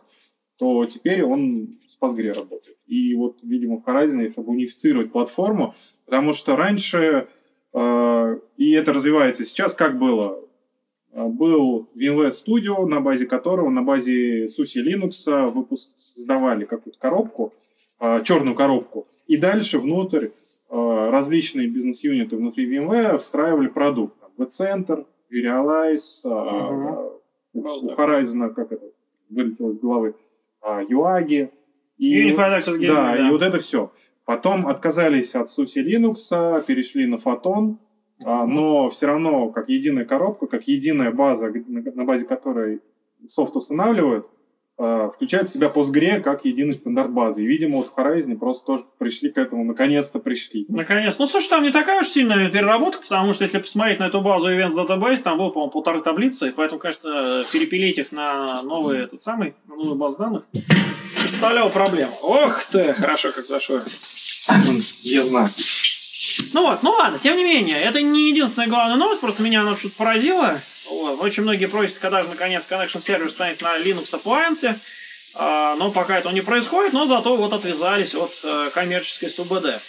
то 0.57 0.85
теперь 0.85 1.23
он 1.23 1.79
с 1.87 1.97
Postgre 1.99 2.33
работает. 2.33 2.77
И 2.85 3.15
вот, 3.15 3.39
видимо, 3.41 3.77
в 3.77 3.87
Horizon, 3.87 4.31
чтобы 4.31 4.51
унифицировать 4.51 5.11
платформу, 5.11 5.75
потому 6.05 6.33
что 6.33 6.55
раньше, 6.55 7.27
э, 7.73 8.39
и 8.57 8.71
это 8.71 8.93
развивается 8.93 9.43
сейчас, 9.43 9.73
как 9.73 9.97
было, 9.97 10.39
э, 11.13 11.25
был 11.25 11.89
VMware 11.95 12.31
Studio, 12.31 12.85
на 12.85 13.01
базе 13.01 13.25
которого, 13.25 13.69
на 13.69 13.81
базе 13.81 14.45
SUSE 14.45 14.83
Linux 14.85 15.49
выпуск, 15.49 15.93
создавали 15.95 16.65
какую-то 16.65 16.99
коробку, 16.99 17.53
э, 17.99 18.21
черную 18.23 18.55
коробку, 18.55 19.07
и 19.27 19.37
дальше 19.37 19.79
внутрь 19.79 20.27
э, 20.27 21.09
различные 21.09 21.67
бизнес-юниты 21.67 22.35
внутри 22.35 22.71
VMware 22.71 23.17
встраивали 23.17 23.67
продукт. 23.67 24.15
V-центр, 24.37 25.05
Realize, 25.31 26.25
uh-huh. 26.25 27.19
у 27.53 27.95
Horizon, 27.95 28.53
как 28.53 28.71
это 28.71 28.85
вылетело 29.29 29.69
из 29.69 29.79
головы, 29.79 30.15
Юаги. 30.89 31.51
И, 31.97 32.29
Unified 32.29 32.59
Access 32.59 32.79
Gateway, 32.79 32.87
да, 32.87 33.15
да, 33.15 33.27
и 33.27 33.31
вот 33.31 33.41
это 33.41 33.59
все. 33.59 33.91
Потом 34.25 34.67
отказались 34.67 35.35
от 35.35 35.47
SUSE 35.47 35.83
Linux, 35.83 36.63
перешли 36.65 37.05
на 37.05 37.15
Photon, 37.15 37.77
uh-huh. 38.21 38.45
но 38.45 38.89
все 38.89 39.07
равно 39.07 39.49
как 39.49 39.69
единая 39.69 40.05
коробка, 40.05 40.47
как 40.47 40.67
единая 40.67 41.11
база, 41.11 41.51
на 41.67 42.05
базе 42.05 42.25
которой 42.25 42.81
софт 43.25 43.55
устанавливают, 43.55 44.27
включает 45.13 45.47
в 45.47 45.51
себя 45.51 45.67
Postgre 45.67 46.21
как 46.21 46.45
единый 46.45 46.73
стандарт 46.73 47.11
базы. 47.11 47.43
И, 47.43 47.45
видимо, 47.45 47.77
вот 47.77 47.89
в 47.89 47.97
Horizon 47.97 48.37
просто 48.37 48.65
тоже 48.65 48.83
пришли 48.97 49.29
к 49.29 49.37
этому, 49.37 49.63
наконец-то 49.63 50.19
пришли. 50.19 50.65
Наконец. 50.69 51.17
Ну, 51.19 51.27
слушай, 51.27 51.49
там 51.49 51.63
не 51.63 51.71
такая 51.71 52.01
уж 52.01 52.07
сильная 52.07 52.49
переработка, 52.49 53.03
потому 53.03 53.33
что 53.33 53.43
если 53.43 53.59
посмотреть 53.59 53.99
на 53.99 54.07
эту 54.07 54.21
базу 54.21 54.49
Events 54.49 54.75
Database, 54.75 55.21
там 55.21 55.37
было, 55.37 55.49
по-моему, 55.49 55.71
полторы 55.71 56.01
таблицы, 56.01 56.51
поэтому, 56.55 56.79
конечно, 56.79 57.43
перепилить 57.51 57.97
их 57.97 58.11
на 58.11 58.63
новый 58.63 58.99
этот 59.03 59.21
самый, 59.21 59.53
на 59.67 59.75
новую 59.75 59.95
базу 59.95 60.17
данных 60.17 60.43
представлял 61.21 61.69
проблему. 61.69 62.11
Ох 62.23 62.63
ты, 62.71 62.93
хорошо 62.93 63.31
как 63.31 63.45
зашло. 63.45 63.79
Я 65.03 65.23
знаю. 65.23 65.47
Ну 66.53 66.63
вот, 66.63 66.83
ну 66.83 66.91
ладно, 66.91 67.19
тем 67.19 67.37
не 67.37 67.43
менее, 67.43 67.79
это 67.81 68.01
не 68.01 68.29
единственная 68.29 68.67
главная 68.67 68.97
новость, 68.97 69.21
просто 69.21 69.43
меня 69.43 69.61
она 69.61 69.75
что-то 69.75 69.95
поразила. 69.95 70.55
Очень 70.89 71.43
многие 71.43 71.67
просят, 71.67 71.97
когда 71.99 72.23
же 72.23 72.29
наконец 72.29 72.65
Connection 72.69 73.01
сервер 73.01 73.31
станет 73.31 73.61
на 73.61 73.77
Linux 73.77 74.13
Appliance, 74.13 74.75
а, 75.35 75.75
но 75.75 75.91
пока 75.91 76.17
этого 76.17 76.33
не 76.33 76.41
происходит, 76.41 76.93
но 76.93 77.05
зато 77.05 77.35
вот 77.35 77.53
отвязались 77.53 78.15
от 78.15 78.31
э, 78.43 78.69
коммерческой 78.73 79.29
СУБД. 79.29 79.79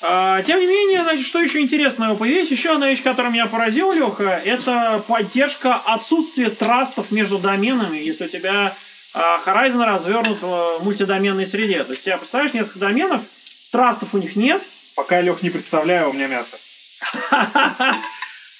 А, 0.00 0.42
тем 0.42 0.60
не 0.60 0.66
менее, 0.66 1.02
значит, 1.02 1.26
что 1.26 1.40
еще 1.40 1.60
интересного 1.60 2.14
появилось? 2.14 2.50
Еще 2.50 2.72
одна 2.72 2.88
вещь, 2.88 3.02
которая 3.02 3.32
меня 3.32 3.46
поразила, 3.46 3.92
Леха, 3.92 4.40
это 4.44 5.02
поддержка 5.06 5.74
отсутствия 5.74 6.50
трастов 6.50 7.10
между 7.10 7.38
доменами, 7.38 7.98
если 7.98 8.26
у 8.26 8.28
тебя 8.28 8.74
а, 9.14 9.42
Horizon 9.44 9.84
развернут 9.84 10.40
в 10.40 10.78
мультидоменной 10.82 11.46
среде. 11.46 11.82
То 11.84 11.90
есть, 11.90 12.04
тебя, 12.04 12.16
представляешь, 12.16 12.54
несколько 12.54 12.78
доменов, 12.78 13.22
трастов 13.72 14.14
у 14.14 14.18
них 14.18 14.36
нет. 14.36 14.62
Пока, 14.94 15.20
Лех, 15.20 15.42
не 15.42 15.50
представляю, 15.50 16.10
у 16.10 16.12
меня 16.12 16.28
мясо. 16.28 16.56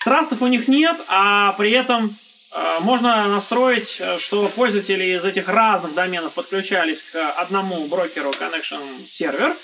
Трастов 0.09 0.41
у 0.41 0.47
них 0.47 0.69
нет, 0.69 0.97
а 1.09 1.53
при 1.59 1.71
этом 1.71 2.17
э, 2.55 2.77
можно 2.81 3.29
настроить, 3.29 3.97
э, 3.99 4.19
что 4.19 4.49
пользователи 4.49 5.05
из 5.05 5.23
этих 5.23 5.49
разных 5.49 5.93
доменов 5.93 6.33
подключались 6.33 7.03
к 7.03 7.33
одному 7.33 7.87
брокеру 7.89 8.31
Connection 8.31 8.81
Server, 9.07 9.55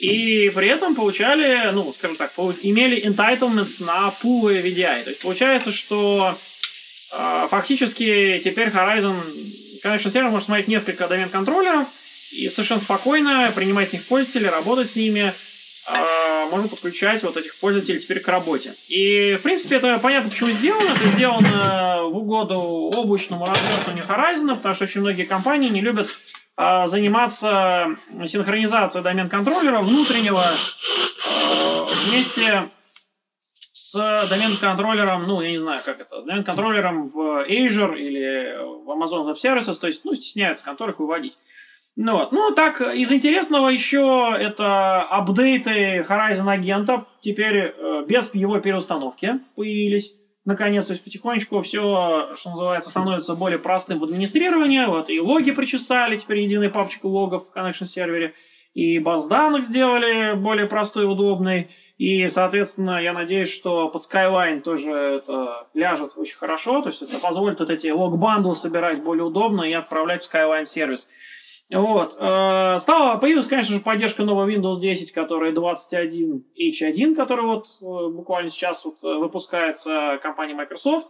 и 0.00 0.52
при 0.54 0.68
этом 0.68 0.94
получали, 0.94 1.70
ну, 1.72 1.90
скажем 1.96 2.18
так, 2.18 2.32
имели 2.60 3.02
entitlements 3.02 3.82
на 3.82 4.10
пулы 4.10 4.58
VDI. 4.58 5.04
То 5.04 5.08
есть 5.08 5.22
получается, 5.22 5.72
что 5.72 6.36
э, 7.12 7.46
фактически 7.50 8.42
теперь 8.44 8.68
Horizon 8.68 9.16
Connection 9.82 10.12
Server 10.12 10.28
может 10.28 10.44
смотреть 10.44 10.68
несколько 10.68 11.08
домен-контроллеров 11.08 11.88
и 12.32 12.50
совершенно 12.50 12.80
спокойно 12.80 13.50
принимать 13.54 13.88
с 13.88 13.92
них 13.94 14.04
пользователей, 14.04 14.50
работать 14.50 14.90
с 14.90 14.96
ними, 14.96 15.32
э, 15.88 16.23
можно 16.54 16.68
подключать 16.68 17.20
вот 17.24 17.36
этих 17.36 17.56
пользователей 17.56 17.98
теперь 17.98 18.20
к 18.20 18.28
работе. 18.28 18.72
И, 18.88 19.36
в 19.40 19.42
принципе, 19.42 19.76
это 19.76 19.98
понятно, 19.98 20.30
почему 20.30 20.52
сделано. 20.52 20.90
Это 20.90 21.06
сделано 21.08 22.02
в 22.04 22.16
угоду 22.16 22.58
облачному 22.94 23.44
развертыванию 23.44 24.04
Horizon, 24.04 24.54
потому 24.54 24.74
что 24.76 24.84
очень 24.84 25.00
многие 25.00 25.24
компании 25.24 25.68
не 25.68 25.80
любят 25.80 26.08
э, 26.56 26.86
заниматься 26.86 27.88
синхронизацией 28.26 29.02
домен-контроллера 29.02 29.80
внутреннего 29.80 30.44
э, 30.44 31.84
вместе 32.06 32.68
с 33.72 34.26
домен-контроллером, 34.30 35.26
ну, 35.26 35.40
я 35.40 35.50
не 35.50 35.58
знаю, 35.58 35.82
как 35.84 36.00
это, 36.00 36.22
с 36.22 36.24
домен-контроллером 36.24 37.08
в 37.08 37.44
Azure 37.48 37.98
или 37.98 38.56
в 38.84 38.90
Amazon 38.90 39.26
Web 39.26 39.36
Services, 39.42 39.74
то 39.74 39.88
есть, 39.88 40.04
ну, 40.04 40.14
стесняются 40.14 40.64
конторы 40.64 40.94
выводить. 40.96 41.36
Ну, 41.96 42.18
вот. 42.18 42.32
ну 42.32 42.50
так, 42.50 42.80
из 42.80 43.12
интересного 43.12 43.68
еще 43.68 44.34
это 44.36 45.02
апдейты 45.02 46.04
Horizon 46.08 46.50
агента, 46.50 47.06
теперь 47.20 47.56
э, 47.56 48.04
без 48.08 48.34
его 48.34 48.58
переустановки 48.58 49.40
появились. 49.54 50.12
Наконец, 50.44 50.86
то 50.86 50.92
есть 50.92 51.04
потихонечку 51.04 51.62
все, 51.62 52.34
что 52.36 52.50
называется, 52.50 52.90
становится 52.90 53.34
более 53.34 53.58
простым 53.58 54.00
в 54.00 54.04
администрировании. 54.04 54.84
Вот 54.84 55.08
и 55.08 55.20
логи 55.20 55.52
причесали, 55.52 56.16
теперь 56.16 56.40
единая 56.40 56.68
папочка 56.68 57.06
логов 57.06 57.48
в 57.48 57.56
Connection 57.56 57.86
сервере. 57.86 58.34
И 58.74 58.98
баз 58.98 59.26
данных 59.26 59.64
сделали 59.64 60.34
более 60.34 60.66
простой 60.66 61.04
и 61.04 61.06
удобный. 61.06 61.70
И, 61.96 62.26
соответственно, 62.26 63.00
я 63.00 63.12
надеюсь, 63.12 63.50
что 63.50 63.88
под 63.88 64.02
Skyline 64.02 64.60
тоже 64.60 64.90
это 64.90 65.68
ляжет 65.74 66.12
очень 66.16 66.36
хорошо. 66.36 66.82
То 66.82 66.88
есть 66.88 67.00
это 67.00 67.18
позволит 67.18 67.60
вот 67.60 67.70
эти 67.70 67.86
лог-бандлы 67.86 68.56
собирать 68.56 69.02
более 69.02 69.24
удобно 69.24 69.62
и 69.62 69.72
отправлять 69.72 70.24
в 70.24 70.34
Skyline 70.34 70.66
сервис. 70.66 71.08
Вот. 71.74 72.16
Э, 72.20 72.78
стала, 72.78 73.16
появилась, 73.16 73.46
конечно 73.46 73.74
же, 73.74 73.80
поддержка 73.80 74.22
нового 74.22 74.48
Windows 74.48 74.80
10, 74.80 75.12
которая 75.12 75.52
21H1, 75.52 77.14
который 77.14 77.44
вот 77.44 77.66
э, 77.80 78.08
буквально 78.10 78.50
сейчас 78.50 78.84
вот 78.84 79.02
э, 79.02 79.18
выпускается 79.18 80.18
компанией 80.22 80.56
Microsoft. 80.56 81.08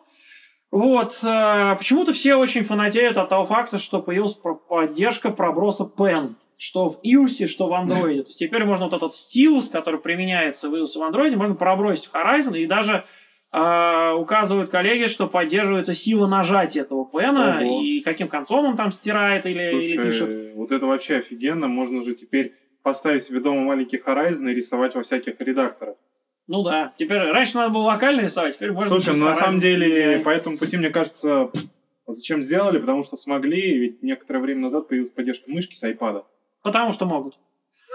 Вот. 0.71 1.21
Почему-то 1.21 2.13
все 2.13 2.35
очень 2.35 2.65
фанатеют 2.65 3.17
от 3.17 3.29
того 3.29 3.45
факта, 3.45 3.79
что 3.79 4.03
появилась 4.03 4.37
поддержка 4.69 5.31
проброса 5.31 5.89
PEN, 5.97 6.35
что 6.57 6.89
в 6.89 7.01
iOS, 7.05 7.47
что 7.47 7.69
в 7.69 7.73
Android. 7.73 8.23
То 8.23 8.29
есть 8.29 8.41
теперь 8.41 8.65
можно 8.65 8.87
вот 8.87 8.95
этот 8.95 9.15
стилус, 9.15 9.69
который 9.69 10.01
применяется 10.01 10.69
в 10.69 10.75
iOS 10.75 10.97
и 10.97 10.99
в 10.99 11.03
Android, 11.03 11.37
можно 11.37 11.55
пробросить 11.55 12.07
в 12.07 12.15
Horizon 12.15 12.59
и 12.59 12.67
даже 12.67 13.05
Uh, 13.55 14.15
указывают 14.15 14.69
коллеги, 14.69 15.07
что 15.07 15.29
поддерживается 15.29 15.95
сила 15.95 16.27
нажатия 16.27 16.83
этого 16.83 17.09
пена 17.09 17.61
Ого. 17.63 17.83
и 17.85 18.01
каким 18.01 18.27
концом 18.27 18.67
он 18.67 18.77
там 18.77 18.91
стирает 18.91 19.47
или, 19.47 19.71
Слушай, 19.71 19.87
или 19.87 20.05
пишет. 20.05 20.55
Вот 20.57 20.73
это 20.73 20.87
вообще 20.87 21.19
офигенно. 21.19 21.69
Можно 21.69 22.03
же 22.03 22.15
теперь 22.15 22.55
поставить 22.83 23.23
себе 23.23 23.39
дома 23.39 23.61
маленький 23.61 23.97
Horizon 23.97 24.51
и 24.51 24.55
рисовать 24.55 24.97
во 24.97 25.03
всяких 25.03 25.41
редакторах. 25.41 25.95
Ну 26.49 26.65
да. 26.65 26.95
Теперь 26.99 27.19
раньше 27.19 27.55
надо 27.55 27.73
было 27.73 27.83
локально 27.85 28.23
рисовать, 28.23 28.57
теперь 28.57 28.73
можно. 28.73 28.91
Слушай, 28.91 29.17
ну 29.17 29.27
на 29.27 29.37
самом 29.37 29.61
деле 29.61 30.19
по 30.19 30.31
этому 30.31 30.59
пути, 30.59 30.77
мне 30.77 30.91
кажется, 30.91 31.51
зачем 32.09 32.43
сделали? 32.43 32.79
Потому 32.79 33.05
что 33.05 33.17
смогли, 33.17 33.79
ведь 33.79 34.03
некоторое 34.03 34.41
время 34.41 34.63
назад 34.63 34.89
появилась 34.89 35.13
поддержка 35.13 35.49
мышки 35.49 35.75
с 35.75 35.85
iPad. 35.85 36.25
Потому 36.65 36.93
что 36.93 37.07
могут. 37.07 37.39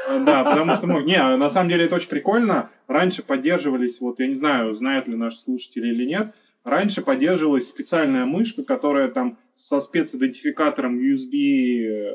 Да, 0.07 0.43
потому 0.43 0.73
что, 0.73 0.87
ну, 0.87 0.99
не, 1.01 1.17
на 1.17 1.49
самом 1.49 1.69
деле 1.69 1.85
это 1.85 1.95
очень 1.95 2.09
прикольно. 2.09 2.69
Раньше 2.87 3.23
поддерживались, 3.23 3.99
вот 4.01 4.19
я 4.19 4.27
не 4.27 4.33
знаю, 4.33 4.73
знают 4.73 5.07
ли 5.07 5.15
наши 5.15 5.39
слушатели 5.39 5.87
или 5.89 6.05
нет, 6.05 6.33
раньше 6.63 7.01
поддерживалась 7.01 7.67
специальная 7.67 8.25
мышка, 8.25 8.63
которая 8.63 9.09
там 9.09 9.37
со 9.53 9.79
специдентификатором 9.79 10.99
USB 10.99 11.85
э, 11.85 12.13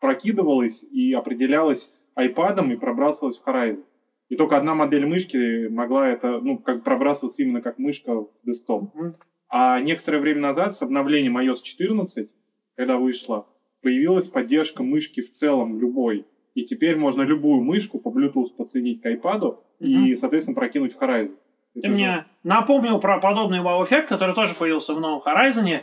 прокидывалась 0.00 0.84
и 0.84 1.12
определялась 1.12 1.90
iPad 2.18 2.72
и 2.72 2.76
пробрасывалась 2.76 3.38
в 3.38 3.46
Horizon. 3.46 3.84
И 4.28 4.36
только 4.36 4.56
одна 4.56 4.74
модель 4.74 5.06
мышки 5.06 5.68
могла 5.68 6.08
это, 6.08 6.40
ну, 6.40 6.58
как 6.58 6.84
пробрасываться 6.84 7.42
именно 7.42 7.60
как 7.60 7.78
мышка 7.78 8.14
в 8.14 8.30
десктоп. 8.44 8.90
А 9.48 9.78
некоторое 9.80 10.20
время 10.20 10.40
назад 10.40 10.74
с 10.74 10.80
обновлением 10.80 11.36
iOS 11.36 11.62
14, 11.62 12.34
когда 12.74 12.96
вышла, 12.96 13.46
появилась 13.82 14.28
поддержка 14.28 14.82
мышки 14.82 15.20
в 15.20 15.30
целом 15.30 15.78
любой 15.78 16.26
и 16.54 16.64
теперь 16.64 16.96
можно 16.96 17.22
любую 17.22 17.62
мышку 17.62 17.98
по 17.98 18.08
Bluetooth 18.08 18.54
подсоединить 18.56 19.02
к 19.02 19.06
iPad 19.06 19.40
mm-hmm. 19.80 20.08
и, 20.08 20.16
соответственно, 20.16 20.54
прокинуть 20.54 20.94
в 20.94 20.98
Horizon. 20.98 21.36
Ты 21.80 21.88
мне 21.88 22.26
напомнил 22.42 22.98
про 23.00 23.18
подобный 23.18 23.60
вау-эффект, 23.60 24.08
который 24.08 24.34
тоже 24.34 24.54
появился 24.54 24.94
в 24.94 25.00
новом 25.00 25.22
Horizon. 25.24 25.82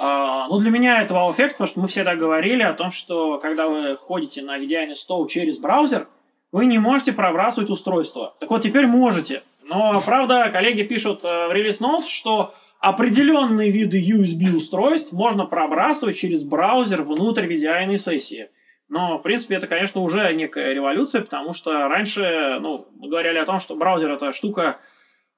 А, 0.00 0.48
ну, 0.48 0.58
для 0.58 0.70
меня 0.70 1.02
это 1.02 1.14
вау-эффект, 1.14 1.52
потому 1.52 1.68
что 1.68 1.80
мы 1.80 1.88
всегда 1.88 2.16
говорили 2.16 2.62
о 2.62 2.72
том, 2.72 2.90
что 2.90 3.38
когда 3.38 3.68
вы 3.68 3.96
ходите 3.96 4.42
на 4.42 4.58
VDI 4.58 4.92
Store 4.92 5.28
через 5.28 5.58
браузер, 5.58 6.08
вы 6.52 6.66
не 6.66 6.78
можете 6.78 7.12
пробрасывать 7.12 7.70
устройство. 7.70 8.34
Так 8.40 8.50
вот, 8.50 8.62
теперь 8.62 8.86
можете. 8.86 9.42
Но, 9.64 10.00
правда, 10.04 10.48
коллеги 10.50 10.82
пишут 10.82 11.24
э, 11.24 11.48
в 11.48 11.52
релиз 11.52 11.80
notes, 11.80 12.06
что 12.08 12.54
определенные 12.80 13.70
виды 13.70 14.00
USB-устройств 14.00 15.12
можно 15.12 15.44
пробрасывать 15.44 16.16
через 16.16 16.44
браузер 16.44 17.02
внутрь 17.02 17.46
VDI 17.52 17.96
сессии. 17.96 18.48
Но, 18.88 19.18
в 19.18 19.22
принципе, 19.22 19.56
это, 19.56 19.66
конечно, 19.66 20.00
уже 20.00 20.32
некая 20.32 20.72
революция, 20.72 21.22
потому 21.22 21.54
что 21.54 21.88
раньше, 21.88 22.58
ну, 22.60 22.86
мы 22.96 23.08
говорили 23.08 23.38
о 23.38 23.44
том, 23.44 23.58
что 23.58 23.74
браузер 23.74 24.12
это 24.12 24.32
штука, 24.32 24.78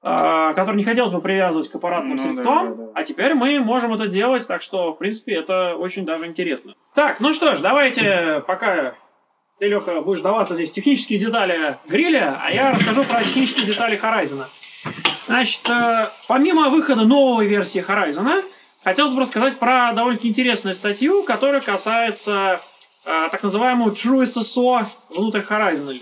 э, 0.03 0.53
которую 0.53 0.75
не 0.75 0.83
хотелось 0.83 1.11
бы 1.11 1.19
привязывать 1.19 1.69
к 1.69 1.75
аппаратным 1.75 2.17
ну, 2.17 2.23
средствам, 2.23 2.69
да, 2.69 2.75
да, 2.75 2.83
да. 2.83 2.91
а 2.93 3.03
теперь 3.03 3.33
мы 3.33 3.59
можем 3.59 3.93
это 3.93 4.07
делать, 4.07 4.45
так 4.47 4.61
что, 4.61 4.93
в 4.93 4.97
принципе, 4.97 5.33
это 5.33 5.75
очень 5.75 6.05
даже 6.05 6.27
интересно. 6.27 6.75
Так, 6.93 7.19
ну 7.19 7.33
что 7.33 7.55
ж, 7.55 7.59
давайте 7.59 8.43
пока 8.45 8.93
ты, 9.57 9.67
Леха, 9.67 10.01
будешь 10.01 10.21
даваться 10.21 10.53
здесь 10.53 10.71
технические 10.71 11.17
детали 11.19 11.77
гриля, 11.87 12.39
а 12.41 12.51
я 12.51 12.71
расскажу 12.71 13.03
про 13.03 13.23
технические 13.23 13.65
детали 13.65 13.99
Horizon. 13.99 14.45
Значит, 15.25 15.67
э, 15.69 16.07
помимо 16.27 16.69
выхода 16.69 17.03
новой 17.03 17.47
версии 17.47 17.83
Horizon, 17.85 18.43
хотелось 18.83 19.13
бы 19.13 19.21
рассказать 19.21 19.57
про 19.57 19.91
довольно-таки 19.93 20.29
интересную 20.29 20.75
статью, 20.75 21.23
которая 21.23 21.61
касается 21.61 22.61
так 23.31 23.43
называемого 23.43 23.89
True 23.89 24.23
SSO 24.23 24.85
внутрь 25.09 25.39
Horizon. 25.39 25.99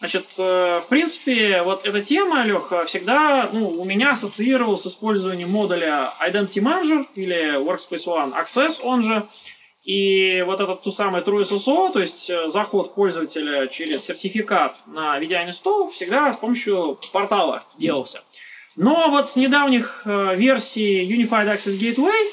Значит, 0.00 0.24
э, 0.38 0.80
в 0.82 0.88
принципе, 0.88 1.62
вот 1.62 1.84
эта 1.84 2.00
тема, 2.00 2.42
Леха, 2.42 2.86
всегда 2.86 3.50
ну, 3.52 3.68
у 3.68 3.84
меня 3.84 4.12
ассоциировалась 4.12 4.80
с 4.82 4.86
использованием 4.86 5.50
модуля 5.50 6.10
Identity 6.26 6.62
Manager 6.62 7.06
или 7.16 7.58
Workspace 7.58 8.06
ONE 8.06 8.32
Access, 8.32 8.80
он 8.82 9.02
же, 9.02 9.26
и 9.84 10.42
вот 10.46 10.58
этот 10.58 10.82
ту 10.82 10.90
самый 10.90 11.20
TrueSSO, 11.20 11.92
то 11.92 12.00
есть 12.00 12.30
э, 12.30 12.48
заход 12.48 12.94
пользователя 12.94 13.66
через 13.66 14.06
сертификат 14.06 14.74
на 14.86 15.20
VDI 15.20 15.52
стол 15.52 15.90
всегда 15.90 16.32
с 16.32 16.36
помощью 16.36 16.98
портала 17.12 17.62
делался. 17.76 18.22
Но 18.76 19.10
вот 19.10 19.28
с 19.28 19.36
недавних 19.36 20.04
э, 20.06 20.34
версий 20.34 21.02
Unified 21.04 21.54
Access 21.54 21.78
Gateway, 21.78 22.30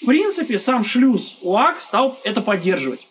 в 0.00 0.06
принципе, 0.06 0.58
сам 0.58 0.82
шлюз 0.84 1.38
UAC 1.44 1.76
стал 1.78 2.18
это 2.24 2.40
поддерживать. 2.40 3.06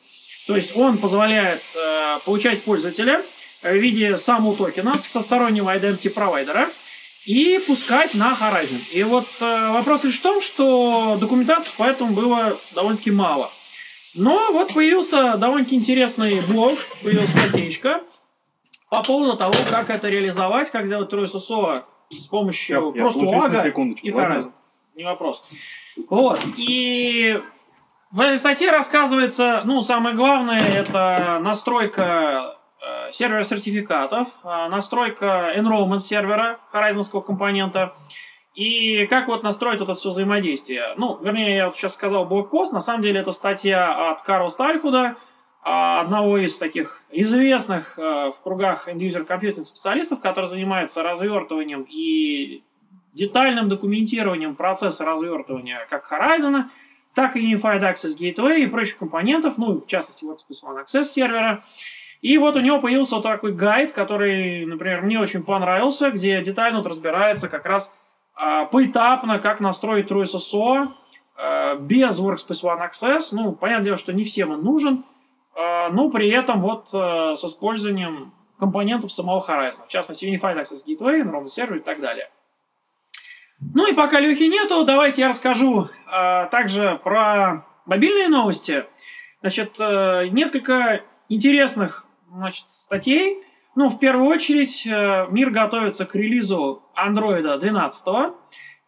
То 0.48 0.56
есть 0.56 0.76
он 0.76 0.98
позволяет 0.98 1.62
э, 1.76 2.20
получать 2.26 2.62
пользователя 2.64 3.22
в 3.62 3.76
виде 3.76 4.18
самого 4.18 4.56
токена 4.56 4.98
со 4.98 5.22
стороннего 5.22 5.76
identity 5.76 6.10
провайдера 6.10 6.68
и 7.26 7.60
пускать 7.66 8.14
на 8.16 8.34
Horizon. 8.34 8.80
И 8.92 9.04
вот 9.04 9.26
э, 9.40 9.72
вопрос 9.72 10.04
лишь 10.04 10.20
в 10.20 10.22
том, 10.22 10.42
что 10.42 11.18
документации 11.20 11.72
поэтому 11.78 12.14
было 12.14 12.58
довольно-таки 12.76 13.12
мало. 13.12 13.50
Но 14.16 14.52
вот 14.52 14.74
появился 14.74 15.38
довольно 15.38 15.66
интересный 15.70 16.42
блог, 16.42 16.78
появилась 17.02 17.32
статейка 17.32 18.02
по 18.90 19.02
поводу 19.02 19.38
того, 19.38 19.54
как 19.70 19.90
это 19.90 20.10
реализовать, 20.10 20.70
как 20.70 20.86
сделать 20.86 21.10
трое 21.10 21.28
СОСО 21.28 21.84
с 22.10 22.28
помощью 22.28 22.92
я, 22.94 23.02
просто 23.02 23.22
я 23.22 23.38
УАГа 23.40 23.68
и 23.68 24.12
Horizon. 24.12 24.52
Не 24.96 25.06
вопрос. 25.06 25.44
Вот. 26.10 26.40
И 26.58 27.36
в 28.14 28.20
этой 28.20 28.38
статье 28.38 28.70
рассказывается, 28.70 29.62
ну, 29.66 29.82
самое 29.82 30.16
главное, 30.16 30.60
это 30.60 31.40
настройка 31.42 32.58
э, 32.80 33.12
сервера 33.12 33.42
сертификатов, 33.42 34.28
э, 34.44 34.68
настройка 34.70 35.52
enrollment 35.56 36.00
сервера 36.00 36.60
Horizon 36.72 37.22
компонента, 37.24 37.96
и 38.54 39.08
как 39.08 39.28
вот 39.28 39.42
настроить 39.42 39.82
это 39.82 39.96
все 39.96 40.10
взаимодействие? 40.10 40.94
Ну, 40.96 41.18
вернее, 41.24 41.56
я 41.56 41.66
вот 41.66 41.76
сейчас 41.76 41.96
сказал 41.96 42.26
блокпост, 42.26 42.72
на 42.72 42.82
самом 42.82 43.02
деле 43.02 43.20
это 43.20 43.32
статья 43.32 44.12
от 44.12 44.22
Карла 44.22 44.50
Стальхуда, 44.50 45.16
а, 45.64 46.02
одного 46.02 46.38
из 46.38 46.56
таких 46.60 47.06
известных 47.10 47.98
э, 47.98 48.32
в 48.32 48.36
кругах 48.44 48.88
end-user 48.88 49.26
computing 49.26 49.66
специалистов, 49.66 50.20
который 50.20 50.46
занимается 50.46 51.02
развертыванием 51.02 51.88
и 51.90 52.64
детальным 53.14 53.70
документированием 53.70 54.56
процесса 54.56 55.04
развертывания 55.04 55.88
как 55.90 56.12
Horizon, 56.12 56.66
так 57.14 57.36
и 57.36 57.54
Unified 57.54 57.82
Access 57.82 58.18
Gateway 58.20 58.62
и 58.62 58.68
прочих 58.68 58.98
компонентов, 58.98 59.58
ну, 59.58 59.80
в 59.80 59.88
частности, 59.88 60.26
вот 60.26 60.46
One 60.50 60.84
Access 60.84 61.06
сервера. 61.06 61.64
И 62.22 62.38
вот 62.38 62.56
у 62.56 62.62
него 62.62 62.80
появился 62.80 63.16
вот 63.16 63.24
такой 63.24 63.52
гайд, 63.52 63.92
который, 63.92 64.66
например, 64.66 65.02
мне 65.02 65.20
очень 65.20 65.44
понравился, 65.44 66.10
где 66.10 66.42
детально 66.42 66.80
вот 66.80 66.88
разбирается 66.88 67.50
как 67.50 67.66
раз 67.66 67.94
а, 68.36 68.66
поэтапно, 68.66 69.40
как 69.40 69.60
настроить 69.60 70.10
True 70.10 70.24
SSO 70.24 70.88
а, 71.36 71.76
без 71.76 72.20
Workspace 72.20 72.64
ONE 72.64 72.90
Access. 72.90 73.28
Ну, 73.32 73.52
понятное 73.52 73.86
дело, 73.86 73.98
что 73.98 74.14
не 74.14 74.24
всем 74.24 74.52
он 74.52 74.64
нужен, 74.64 75.04
а, 75.56 75.90
но 75.90 76.10
при 76.10 76.30
этом 76.30 76.62
вот 76.62 76.90
с 76.90 77.44
использованием 77.44 78.32
компонентов 78.58 79.12
самого 79.12 79.44
Horizon, 79.46 79.86
в 79.86 79.90
частности, 79.90 80.26
Unified 80.26 80.62
Access 80.62 80.88
Gateway, 80.88 81.22
Enrollment 81.22 81.48
Server 81.48 81.78
и 81.78 81.82
так 81.82 82.00
далее. 82.00 82.30
Ну 83.76 83.92
и 83.92 83.94
пока 83.94 84.20
Лехи 84.20 84.44
нету, 84.44 84.84
давайте 84.86 85.22
я 85.22 85.30
расскажу 85.30 85.90
также 86.52 87.00
про 87.04 87.66
мобильные 87.86 88.28
новости. 88.28 88.86
Значит, 89.42 89.80
несколько 89.80 91.02
интересных 91.28 92.06
значит, 92.32 92.70
статей, 92.70 93.44
ну, 93.76 93.90
в 93.90 93.98
первую 93.98 94.28
очередь, 94.28 94.86
э, 94.86 95.28
мир 95.32 95.50
готовится 95.50 96.06
к 96.06 96.16
релизу 96.16 96.84
Android 96.96 97.58
12. 97.58 98.34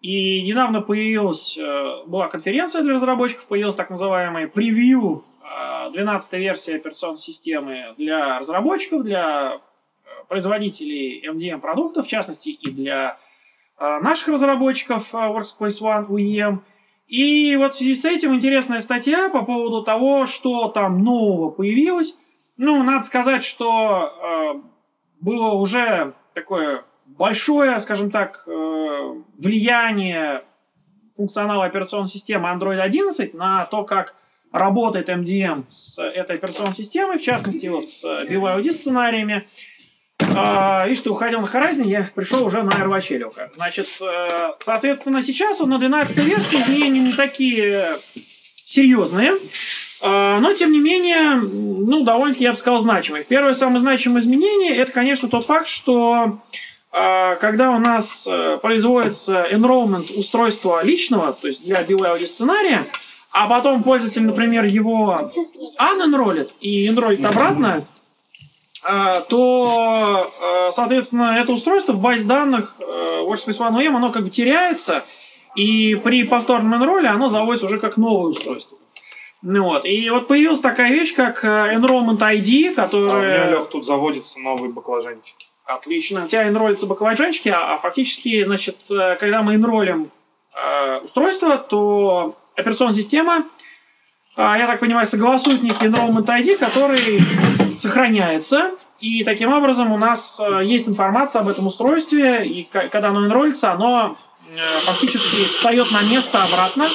И 0.02 0.44
недавно 0.44 0.82
появилась, 0.82 1.58
э, 1.58 2.04
была 2.06 2.28
конференция 2.28 2.84
для 2.84 2.94
разработчиков, 2.94 3.48
появилась 3.48 3.76
так 3.76 3.90
называемый 3.90 4.48
превью 4.48 5.26
12 5.92 6.34
э, 6.34 6.38
версии 6.38 6.76
операционной 6.76 7.18
системы 7.18 7.96
для 7.98 8.38
разработчиков, 8.40 9.04
для 9.04 9.60
производителей 10.28 11.28
MDM 11.28 11.60
продуктов, 11.60 12.06
в 12.06 12.10
частности 12.10 12.50
и 12.50 12.70
для 12.70 13.18
наших 13.80 14.30
разработчиков 14.30 15.14
Workspace 15.14 15.82
ONE 15.82 16.08
UEM. 16.08 16.60
И 17.08 17.56
вот 17.56 17.74
в 17.74 17.78
связи 17.78 17.94
с 17.94 18.06
этим 18.06 18.34
интересная 18.34 18.80
статья 18.80 19.30
по 19.30 19.44
поводу 19.44 19.84
того, 19.84 20.26
что 20.26 20.70
там 20.70 21.04
нового 21.04 21.50
появилось. 21.52 22.18
Ну, 22.58 22.82
надо 22.84 23.04
сказать, 23.04 23.44
что 23.44 24.64
было 25.20 25.52
уже 25.52 26.14
такое 26.34 26.84
большое, 27.06 27.80
скажем 27.80 28.12
так, 28.12 28.44
э, 28.48 29.22
влияние 29.38 30.44
функционала 31.16 31.66
операционной 31.66 32.08
системы 32.08 32.50
Android 32.50 32.80
11 32.80 33.34
на 33.34 33.66
то, 33.66 33.84
как 33.84 34.16
работает 34.52 35.10
MDM 35.10 35.66
с 35.70 36.00
этой 36.02 36.36
операционной 36.36 36.74
системой, 36.74 37.18
в 37.18 37.22
частности, 37.22 37.68
вот 37.68 37.88
с 37.88 38.04
BYOD 38.06 38.72
сценариями. 38.72 39.48
А, 40.20 40.86
и 40.88 40.96
что 40.96 41.12
уходил 41.12 41.42
на 41.42 41.46
Horizon, 41.46 41.88
я 41.88 42.10
пришел 42.14 42.46
уже 42.46 42.64
на 42.64 42.70
AirWatch 42.70 43.54
Значит, 43.56 43.88
э, 44.02 44.54
соответственно, 44.60 45.22
сейчас 45.22 45.62
он 45.62 45.70
на 45.70 45.80
12 45.80 46.18
версии, 46.18 46.62
изменения 46.62 47.00
не 47.00 47.14
такие 47.14 47.98
серьезные. 48.66 49.34
А, 50.02 50.40
но, 50.40 50.54
тем 50.54 50.72
не 50.72 50.80
менее, 50.80 51.36
ну, 51.36 52.04
довольно-таки, 52.04 52.44
я 52.44 52.52
бы 52.52 52.58
сказал, 52.58 52.80
значимый. 52.80 53.24
Первое 53.24 53.54
самое 53.54 53.80
значимое 53.80 54.22
изменение– 54.22 54.76
это, 54.76 54.92
конечно, 54.92 55.30
тот 55.30 55.46
факт, 55.46 55.68
что 55.68 56.40
а, 56.92 57.36
когда 57.36 57.72
у 57.72 57.80
нас 57.80 58.28
э, 58.30 58.58
производится 58.62 59.46
enrollment 59.52 60.18
устройства 60.18 60.84
личного, 60.84 61.34
то 61.34 61.48
есть 61.48 61.66
для 61.66 61.82
BYOD 61.82 62.26
сценария, 62.26 62.86
а 63.32 63.48
потом 63.48 63.84
пользователь, 63.84 64.24
например, 64.24 64.64
его 64.64 65.32
unenrollит 65.78 66.52
и 66.62 66.88
enrollит 66.88 67.26
обратно, 67.26 67.84
то, 69.30 70.32
соответственно, 70.72 71.38
это 71.40 71.52
устройство 71.52 71.94
в 71.94 72.00
базе 72.00 72.26
данных 72.26 72.76
Workspace 72.80 73.58
ONE 73.58 73.80
UM, 73.80 73.96
оно 73.96 74.12
как 74.12 74.24
бы 74.24 74.30
теряется, 74.30 75.04
и 75.56 75.96
при 75.96 76.24
повторном 76.24 76.82
enroll 76.82 77.06
оно 77.08 77.30
заводится 77.30 77.66
уже 77.66 77.80
как 77.80 77.98
новое 77.98 78.32
устройство. 78.32 78.78
Ну 79.42 79.64
вот. 79.64 79.86
И 79.86 80.10
вот 80.10 80.28
появилась 80.28 80.60
такая 80.60 80.92
вещь, 80.92 81.14
как 81.14 81.44
э, 81.44 81.76
Enrollment 81.76 82.18
ID, 82.18 82.74
которая... 82.74 83.12
А 83.12 83.18
у 83.18 83.48
меня, 83.48 83.60
Лех, 83.60 83.70
тут 83.70 83.86
заводятся 83.86 84.40
новые 84.40 84.72
баклажанчики. 84.72 85.46
Отлично. 85.68 86.26
У 86.26 86.28
тебя 86.28 86.48
энролятся 86.48 86.88
баклажанчики, 86.88 87.50
а, 87.50 87.76
а 87.76 87.78
фактически, 87.78 88.44
значит, 88.44 88.78
э, 88.90 89.16
когда 89.20 89.44
мы 89.44 89.54
энролим 89.54 90.10
э, 90.56 90.98
устройство, 90.98 91.60
то 91.60 92.36
операционная 92.56 92.96
система, 92.96 93.46
э, 94.36 94.42
я 94.42 94.66
так 94.66 94.80
понимаю, 94.80 95.06
согласует 95.06 95.62
некий 95.62 95.86
Enrollment 95.86 96.26
ID, 96.26 96.58
который 96.58 97.20
сохраняется, 97.76 98.72
и 99.00 99.24
таким 99.24 99.54
образом 99.54 99.92
у 99.92 99.98
нас 99.98 100.40
э, 100.40 100.64
есть 100.66 100.88
информация 100.88 101.42
об 101.42 101.48
этом 101.48 101.68
устройстве, 101.68 102.46
и 102.46 102.64
когда 102.64 103.10
оно 103.10 103.26
энролится, 103.26 103.72
оно 103.72 104.18
э, 104.50 104.58
фактически 104.86 105.46
встает 105.46 105.92
на 105.92 106.02
место 106.04 106.44
обратно, 106.44 106.86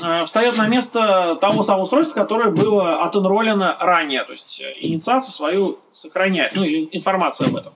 Э, 0.00 0.24
встает 0.24 0.56
на 0.56 0.66
место 0.68 1.36
того 1.40 1.62
самого 1.62 1.82
устройства, 1.82 2.14
которое 2.14 2.50
было 2.50 3.04
отенролено 3.04 3.76
ранее, 3.78 4.24
то 4.24 4.32
есть 4.32 4.62
инициацию 4.80 5.32
свою 5.32 5.78
сохраняет, 5.90 6.54
ну 6.54 6.64
или 6.64 6.88
информацию 6.92 7.48
об 7.48 7.56
этом. 7.56 7.72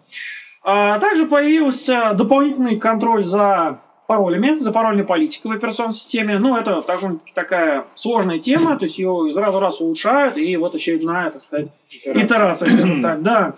А 0.62 0.98
также 0.98 1.26
появился 1.26 2.12
дополнительный 2.14 2.76
контроль 2.78 3.24
за 3.24 3.80
паролями, 4.06 4.58
за 4.58 4.72
парольной 4.72 5.04
политикой 5.04 5.48
в 5.48 5.52
операционной 5.52 5.92
системе. 5.92 6.38
Ну, 6.38 6.56
это 6.56 6.82
так, 6.82 7.00
такая 7.34 7.86
сложная 7.94 8.38
тема, 8.38 8.76
то 8.78 8.84
есть 8.84 8.98
ее 8.98 9.26
из 9.28 9.36
раза 9.36 9.58
в 9.58 9.62
раз 9.62 9.80
улучшают, 9.80 10.36
и 10.36 10.56
вот 10.56 10.74
очередная, 10.74 11.30
так 11.30 11.42
сказать, 11.42 11.68
итерация, 11.90 12.68
итерация 12.68 13.02
так, 13.02 13.22
да. 13.22 13.54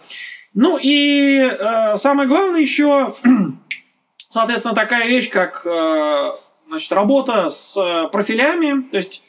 Ну 0.54 0.78
и 0.80 1.38
э, 1.38 1.96
самое 1.96 2.28
главное 2.28 2.60
еще, 2.60 3.14
соответственно, 4.16 4.74
такая 4.74 5.06
вещь, 5.06 5.30
как 5.30 5.62
э, 5.66 6.32
значит, 6.68 6.92
работа 6.92 7.48
с 7.48 8.08
профилями, 8.10 8.82
то 8.90 8.96
есть, 8.96 9.22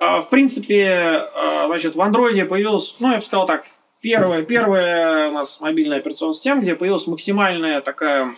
э, 0.00 0.20
в 0.20 0.28
принципе, 0.28 1.28
э, 1.34 1.66
значит, 1.66 1.94
в 1.94 2.00
андроиде 2.00 2.44
появилась, 2.44 2.96
ну, 3.00 3.12
я 3.12 3.18
бы 3.18 3.22
сказал 3.22 3.46
так, 3.46 3.66
первая, 4.00 4.42
первая 4.42 5.30
у 5.30 5.32
нас 5.32 5.60
мобильная 5.60 5.98
операционная 5.98 6.34
система, 6.34 6.60
где 6.60 6.74
появилась 6.74 7.06
максимальная 7.06 7.80
такая, 7.80 8.34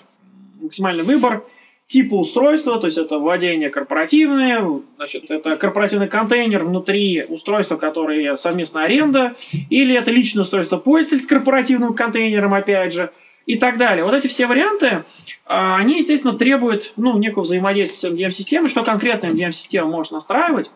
максимальный 0.61 1.03
выбор– 1.03 1.43
типа 1.87 2.15
устройства, 2.15 2.81
то 2.81 2.87
есть 2.87 2.99
это 2.99 3.19
владение 3.19 3.71
корпоративное, 3.71 4.65
значит, 4.97 5.31
это 5.31 5.57
корпоративный 5.57 6.09
контейнер 6.09 6.65
внутри 6.65 7.25
устройства, 7.29 7.77
которое 7.77 8.37
совместная 8.37 8.85
аренда, 8.85 9.37
или 9.71 9.95
это 9.95 10.11
личное 10.11 10.43
устройство 10.43 10.79
пользователь 10.79 11.21
с 11.21 11.27
корпоративным 11.27 11.95
контейнером, 11.95 12.55
опять 12.55 12.93
же, 12.93 13.13
и 13.47 13.57
так 13.57 13.79
далее. 13.79 14.05
Вот 14.05 14.15
эти 14.15 14.27
все 14.27 14.47
варианты, 14.47 15.05
а, 15.47 15.77
они, 15.77 15.99
естественно, 15.99 16.37
требуют 16.37 16.93
ну, 16.97 17.17
некого 17.19 17.45
взаимодействия 17.45 18.11
с 18.11 18.13
MDM-системой, 18.13 18.69
что 18.69 18.83
конкретно 18.83 19.29
MDM-система 19.29 19.89
может 19.89 20.11
настраивать. 20.11 20.71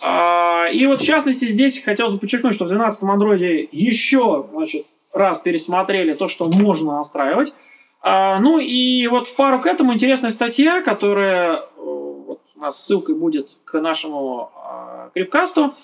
А, 0.00 0.68
и 0.72 0.86
вот, 0.86 1.00
в 1.00 1.04
частности, 1.04 1.46
здесь 1.46 1.82
хотелось 1.82 2.12
бы 2.14 2.20
подчеркнуть, 2.20 2.54
что 2.54 2.66
в 2.66 2.68
12 2.68 3.02
андроиде 3.02 3.68
еще 3.72 4.46
значит, 4.52 4.86
раз 5.12 5.40
пересмотрели 5.40 6.14
то, 6.14 6.28
что 6.28 6.48
можно 6.48 6.98
настраивать. 6.98 7.52
А, 8.00 8.38
ну 8.38 8.58
и 8.58 9.06
вот 9.08 9.26
в 9.26 9.36
пару 9.36 9.60
к 9.60 9.66
этому 9.66 9.94
интересная 9.94 10.30
статья, 10.30 10.80
которая 10.82 11.56
э, 11.56 11.62
вот, 11.76 12.40
у 12.54 12.60
нас 12.60 12.84
ссылкой 12.84 13.14
будет 13.14 13.58
к 13.64 13.80
нашему 13.80 14.50
э, 14.54 15.10
крипкасту. 15.14 15.74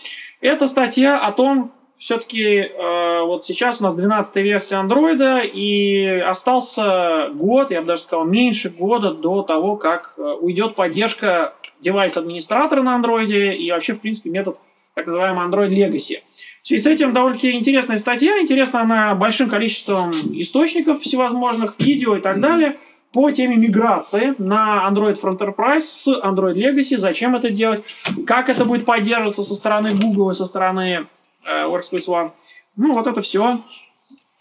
Это 0.41 0.67
статья 0.67 1.19
о 1.19 1.33
том, 1.33 1.73
все-таки 1.99 2.45
э, 2.45 3.21
вот 3.23 3.45
сейчас 3.45 3.81
у 3.81 3.85
нас 3.85 3.95
12 3.95 4.37
версия 4.37 4.77
андроида, 4.77 5.41
и 5.41 6.05
остался 6.21 7.31
год, 7.33 7.71
я 7.71 7.81
бы 7.81 7.87
даже 7.87 8.03
сказал, 8.03 8.25
меньше 8.25 8.71
года 8.71 9.13
до 9.13 9.43
того, 9.43 9.77
как 9.77 10.15
э, 10.17 10.23
уйдет 10.23 10.75
поддержка 10.75 11.55
девайс-администратора 11.81 12.83
на 12.83 12.95
андроиде 12.95 13.55
и 13.55 13.71
вообще, 13.71 13.95
в 13.95 14.01
принципе, 14.01 14.31
метод 14.31 14.59
так 14.95 15.07
называемый 15.07 15.47
Android 15.47 15.71
Legacy. 15.71 16.21
В 16.65 16.67
связи 16.69 16.83
с 16.83 16.87
этим 16.87 17.13
довольно-таки 17.13 17.53
интересная 17.53 17.99
статья, 17.99 18.41
интересна 18.41 18.81
она 18.81 19.15
большим 19.15 19.51
количеством 19.51 20.13
источников 20.33 21.03
всевозможных, 21.03 21.75
видео 21.79 22.17
и 22.17 22.23
так 22.23 22.41
далее, 22.41 22.79
по 23.13 23.31
теме 23.31 23.57
миграции 23.57 24.35
на 24.39 24.89
Android 24.91 25.21
for 25.21 25.37
Enterprise 25.37 25.81
с 25.81 26.09
Android 26.09 26.55
Legacy, 26.55 26.97
зачем 26.97 27.37
это 27.37 27.51
делать, 27.51 27.85
как 28.27 28.49
это 28.49 28.65
будет 28.65 28.87
поддерживаться 28.87 29.43
со 29.43 29.55
стороны 29.55 29.95
Google 29.95 30.31
и 30.31 30.35
со 30.35 30.47
стороны 30.47 31.07
э, 31.45 31.67
Workspace 31.67 32.09
ONE. 32.09 32.31
Ну, 32.77 32.95
вот 32.95 33.07
это 33.09 33.21
все, 33.21 33.61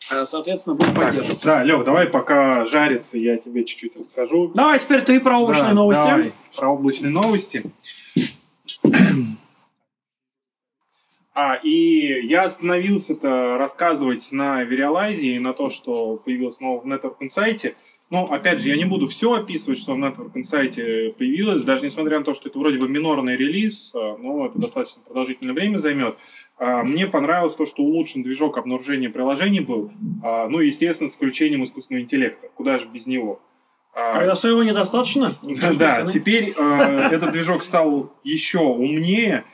э, 0.09 0.23
соответственно, 0.23 0.77
будет 0.77 0.95
поддерживаться. 0.95 1.45
Да, 1.45 1.61
Лев, 1.61 1.83
давай 1.83 2.07
пока 2.07 2.63
жарится, 2.63 3.17
я 3.17 3.35
тебе 3.35 3.65
чуть-чуть 3.65 3.97
расскажу. 3.97 4.47
Давай 4.53 4.79
теперь 4.79 5.01
ты 5.01 5.19
про 5.19 5.39
облачные 5.39 5.67
да, 5.67 5.73
новости. 5.73 6.01
Давай, 6.01 6.33
про 6.55 6.69
облачные 6.69 7.11
новости. 7.11 7.63
А, 11.35 11.55
и 11.55 12.27
я 12.27 12.43
остановился-то 12.43 13.57
рассказывать 13.57 14.31
на 14.31 14.63
Verialize 14.63 15.21
и 15.21 15.39
на 15.39 15.53
то, 15.53 15.69
что 15.69 16.17
появилось 16.17 16.59
новое 16.59 16.81
в 16.81 16.85
Network 16.85 17.15
Insight. 17.21 17.73
Но, 18.11 18.25
опять 18.25 18.59
же, 18.59 18.69
я 18.69 18.77
не 18.77 18.85
буду 18.85 19.07
все 19.07 19.33
описывать, 19.33 19.79
что 19.79 19.95
в 19.95 19.97
Network 19.97 20.33
Insight 20.35 21.13
появилось, 21.13 21.63
даже 21.63 21.85
несмотря 21.85 22.19
на 22.19 22.25
то, 22.25 22.35
что 22.35 22.49
это 22.49 22.59
вроде 22.59 22.77
бы 22.77 22.87
минорный 22.87 23.35
релиз, 23.35 23.95
а, 23.95 24.15
но 24.17 24.45
это 24.45 24.59
достаточно 24.59 25.01
продолжительное 25.01 25.55
время 25.55 25.77
займет. 25.77 26.17
А, 26.59 26.83
мне 26.83 27.07
понравилось 27.07 27.55
то, 27.55 27.65
что 27.65 27.81
улучшен 27.81 28.21
движок 28.21 28.59
обнаружения 28.59 29.09
приложений 29.09 29.61
был, 29.61 29.91
а, 30.23 30.47
ну, 30.47 30.59
естественно, 30.59 31.09
с 31.09 31.13
включением 31.13 31.63
искусственного 31.63 32.03
интеллекта. 32.03 32.49
Куда 32.53 32.77
же 32.77 32.87
без 32.87 33.07
него? 33.07 33.41
А 33.95 34.35
своего 34.35 34.61
недостаточно? 34.61 35.33
Да, 35.79 36.05
теперь 36.05 36.49
этот 36.51 37.31
движок 37.31 37.63
стал 37.63 38.11
еще 38.23 38.59
умнее, 38.59 39.45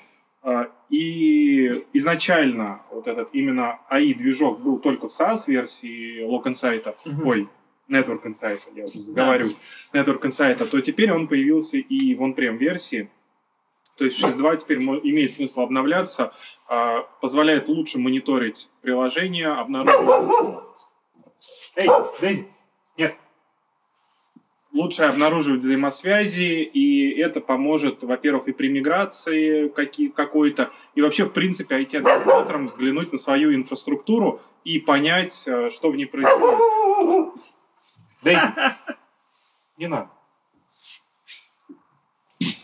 и 0.89 1.86
изначально 1.93 2.82
вот 2.91 3.08
этот 3.08 3.30
именно 3.34 3.80
AI-движок 3.91 4.60
был 4.60 4.80
только 4.80 5.08
в 5.08 5.12
SaaS-версии 5.12 6.25
Lock 6.28 6.45
Insight, 6.45 6.95
угу. 7.06 7.30
ой, 7.30 7.49
Network 7.89 8.23
Insight, 8.23 8.60
я 8.75 8.84
уже 8.86 8.99
заговариваюсь, 8.99 9.58
да. 9.93 10.02
Network 10.02 10.21
Insight, 10.21 10.65
то 10.65 10.82
теперь 10.82 11.12
он 11.12 11.28
появился 11.28 11.78
и 11.78 12.15
в 12.15 12.21
on-prem 12.21 12.58
версии. 12.58 13.10
То 13.97 14.06
есть 14.06 14.23
6.2 14.23 14.58
теперь 14.58 14.80
имеет 14.80 15.34
смысл 15.34 15.62
обновляться, 15.62 16.32
а, 16.67 17.02
позволяет 17.21 17.67
лучше 17.67 17.99
мониторить 17.99 18.69
приложение, 18.82 19.47
обнаруживать... 19.47 20.63
Эй, 21.75 21.89
Дейзи, 22.21 22.47
лучше 24.79 25.03
обнаруживать 25.03 25.59
взаимосвязи, 25.59 26.63
и 26.63 27.19
это 27.19 27.41
поможет, 27.41 28.01
во-первых, 28.03 28.47
и 28.47 28.53
при 28.53 28.69
миграции 28.69 29.67
какой-то, 30.15 30.71
и 30.95 31.01
вообще, 31.01 31.25
в 31.25 31.33
принципе, 31.33 31.81
IT-администраторам 31.81 32.67
взглянуть 32.67 33.11
на 33.11 33.17
свою 33.17 33.53
инфраструктуру 33.53 34.39
и 34.63 34.79
понять, 34.79 35.43
э, 35.47 35.69
что 35.69 35.91
в 35.91 35.97
ней 35.97 36.05
происходит. 36.05 36.59
Дейзи, 38.23 38.41
не 39.77 39.87
надо. 39.87 40.09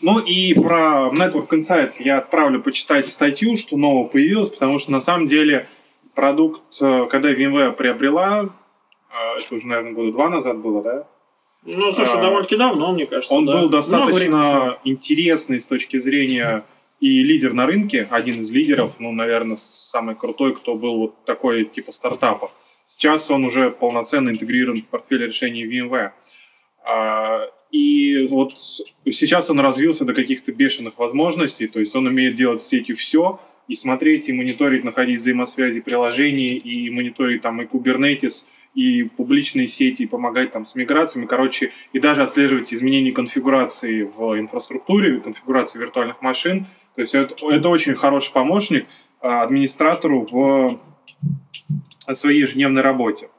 Ну 0.00 0.18
и 0.20 0.54
про 0.54 1.10
Network 1.12 1.48
Insight 1.48 1.94
я 1.98 2.18
отправлю 2.18 2.62
почитать 2.62 3.08
статью, 3.08 3.58
что 3.58 3.76
нового 3.76 4.08
появилось, 4.08 4.50
потому 4.50 4.78
что 4.78 4.90
на 4.90 5.00
самом 5.00 5.26
деле 5.26 5.68
продукт, 6.14 6.62
э, 6.80 7.06
когда 7.10 7.30
VMware 7.30 7.72
приобрела, 7.72 8.48
э, 9.10 9.38
это 9.38 9.54
уже, 9.54 9.68
наверное, 9.68 9.92
года 9.92 10.12
два 10.12 10.30
назад 10.30 10.58
было, 10.58 10.82
да, 10.82 11.08
ну, 11.66 11.90
слушай, 11.90 12.18
а, 12.18 12.22
довольно-таки 12.22 12.56
давно, 12.56 12.92
мне 12.92 13.06
кажется. 13.06 13.34
Он 13.34 13.44
да. 13.44 13.60
был 13.60 13.68
достаточно 13.68 14.78
интересный 14.84 15.60
с 15.60 15.66
точки 15.66 15.98
зрения 15.98 16.64
и 17.00 17.22
лидер 17.22 17.52
на 17.52 17.66
рынке, 17.66 18.06
один 18.10 18.42
из 18.42 18.50
лидеров, 18.50 18.94
ну, 18.98 19.12
наверное, 19.12 19.56
самый 19.56 20.14
крутой, 20.14 20.54
кто 20.54 20.74
был 20.76 20.96
вот 20.98 21.24
такой 21.24 21.64
типа 21.64 21.92
стартапа. 21.92 22.50
Сейчас 22.84 23.30
он 23.30 23.44
уже 23.44 23.70
полноценно 23.70 24.30
интегрирован 24.30 24.82
в 24.82 24.86
портфель 24.86 25.26
решений 25.26 25.66
VMware. 25.66 26.12
А, 26.84 27.50
и 27.72 28.26
вот 28.28 28.54
сейчас 29.10 29.50
он 29.50 29.60
развился 29.60 30.04
до 30.04 30.14
каких-то 30.14 30.52
бешеных 30.52 30.98
возможностей, 30.98 31.66
то 31.66 31.80
есть 31.80 31.94
он 31.96 32.06
умеет 32.06 32.36
делать 32.36 32.62
с 32.62 32.68
сетью 32.68 32.96
все, 32.96 33.40
и 33.68 33.74
смотреть, 33.74 34.28
и 34.28 34.32
мониторить, 34.32 34.84
находить 34.84 35.18
взаимосвязи 35.18 35.80
приложений, 35.80 36.56
и 36.58 36.88
мониторить 36.90 37.42
там 37.42 37.60
и 37.60 37.66
Kubernetes, 37.66 38.46
и 38.76 39.04
публичные 39.04 39.68
сети, 39.68 40.02
и 40.02 40.06
помогать 40.06 40.52
там 40.52 40.66
с 40.66 40.74
миграциями, 40.74 41.26
короче, 41.26 41.72
и 41.94 41.98
даже 41.98 42.22
отслеживать 42.22 42.72
изменения 42.72 43.10
конфигурации 43.10 44.02
в 44.02 44.38
инфраструктуре, 44.38 45.18
конфигурации 45.20 45.80
виртуальных 45.80 46.20
машин. 46.20 46.66
То 46.94 47.00
есть 47.00 47.14
это, 47.14 47.34
это 47.50 47.68
очень 47.70 47.94
хороший 47.94 48.32
помощник 48.32 48.86
а, 49.20 49.42
администратору 49.42 50.28
в 50.30 50.78
своей 52.14 52.40
ежедневной 52.42 52.82
работе. 52.82 53.30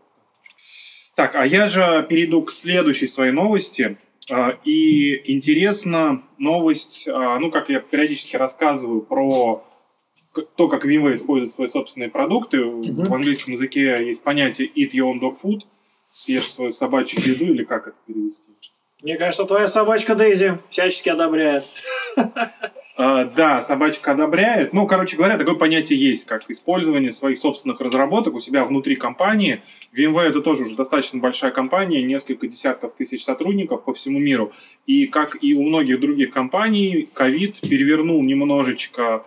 Так, 1.15 1.35
а 1.35 1.45
я 1.45 1.67
же 1.67 2.05
перейду 2.09 2.41
к 2.41 2.51
следующей 2.51 3.07
своей 3.07 3.31
новости. 3.31 3.97
А, 4.31 4.57
и 4.65 5.31
интересна 5.31 6.23
новость, 6.39 7.07
а, 7.07 7.37
ну, 7.37 7.51
как 7.51 7.69
я 7.69 7.79
периодически 7.79 8.35
рассказываю 8.37 9.01
про 9.01 9.63
то, 10.43 10.67
как 10.67 10.85
VMware 10.85 11.15
использует 11.15 11.51
свои 11.51 11.67
собственные 11.67 12.09
продукты. 12.09 12.57
Mm-hmm. 12.57 13.09
В 13.09 13.13
английском 13.13 13.53
языке 13.53 13.97
есть 14.05 14.23
понятие 14.23 14.69
eat 14.69 14.91
your 14.91 15.13
own 15.13 15.19
dog 15.19 15.35
food, 15.41 15.61
съешь 16.07 16.51
свою 16.51 16.73
собачью 16.73 17.21
еду, 17.23 17.45
или 17.45 17.63
как 17.63 17.87
это 17.87 17.97
перевести? 18.05 18.51
Мне 19.03 19.15
кажется, 19.17 19.45
твоя 19.45 19.67
собачка 19.67 20.15
Дейзи 20.15 20.57
всячески 20.69 21.09
одобряет. 21.09 21.65
Uh, 22.97 23.31
да, 23.35 23.61
собачка 23.61 24.13
одобряет. 24.13 24.73
Ну, 24.73 24.87
короче 24.87 25.17
говоря, 25.17 25.37
такое 25.37 25.53
понятие 25.53 25.99
есть, 25.99 26.25
как 26.25 26.49
использование 26.49 27.11
своих 27.11 27.37
собственных 27.37 27.79
разработок 27.79 28.33
у 28.33 28.39
себя 28.39 28.65
внутри 28.65 28.95
компании. 28.95 29.61
VMware 29.95 30.29
это 30.29 30.41
тоже 30.41 30.63
уже 30.63 30.75
достаточно 30.75 31.19
большая 31.19 31.51
компания, 31.51 32.01
несколько 32.01 32.47
десятков 32.47 32.95
тысяч 32.95 33.23
сотрудников 33.23 33.83
по 33.83 33.93
всему 33.93 34.17
миру. 34.17 34.51
И 34.87 35.05
как 35.05 35.37
и 35.43 35.53
у 35.53 35.61
многих 35.61 35.99
других 35.99 36.31
компаний, 36.31 37.07
ковид 37.13 37.61
перевернул 37.61 38.23
немножечко 38.23 39.23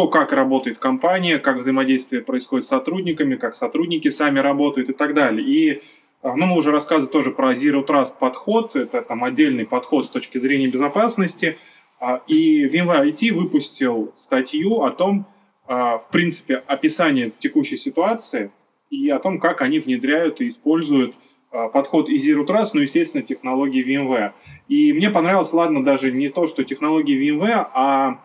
то, 0.00 0.08
как 0.08 0.32
работает 0.32 0.78
компания, 0.78 1.38
как 1.38 1.58
взаимодействие 1.58 2.22
происходит 2.22 2.64
с 2.64 2.70
сотрудниками, 2.70 3.36
как 3.36 3.54
сотрудники 3.54 4.08
сами 4.08 4.38
работают 4.38 4.88
и 4.88 4.92
так 4.94 5.12
далее. 5.12 5.46
И 5.46 5.82
а, 6.22 6.34
ну, 6.36 6.46
мы 6.46 6.56
уже 6.56 6.70
рассказывали 6.70 7.12
тоже 7.12 7.32
про 7.32 7.52
Zero 7.52 7.86
Trust 7.86 8.14
подход, 8.18 8.76
это 8.76 9.02
там 9.02 9.24
отдельный 9.24 9.66
подход 9.66 10.06
с 10.06 10.08
точки 10.08 10.38
зрения 10.38 10.68
безопасности. 10.68 11.58
А, 12.00 12.22
и 12.26 12.64
VMware 12.64 13.12
IT 13.12 13.34
выпустил 13.34 14.10
статью 14.16 14.84
о 14.84 14.90
том, 14.90 15.26
а, 15.66 15.98
в 15.98 16.08
принципе, 16.08 16.62
описание 16.66 17.30
текущей 17.38 17.76
ситуации 17.76 18.50
и 18.88 19.10
о 19.10 19.18
том, 19.18 19.38
как 19.38 19.60
они 19.60 19.80
внедряют 19.80 20.40
и 20.40 20.48
используют 20.48 21.14
подход 21.50 22.08
и 22.08 22.16
Zero 22.16 22.46
Trust, 22.46 22.70
ну, 22.72 22.80
естественно, 22.80 23.22
технологии 23.22 23.84
VMware. 23.84 24.32
И 24.68 24.94
мне 24.94 25.10
понравилось, 25.10 25.52
ладно, 25.52 25.84
даже 25.84 26.10
не 26.10 26.30
то, 26.30 26.46
что 26.46 26.64
технологии 26.64 27.20
VMware, 27.20 27.66
а, 27.74 28.24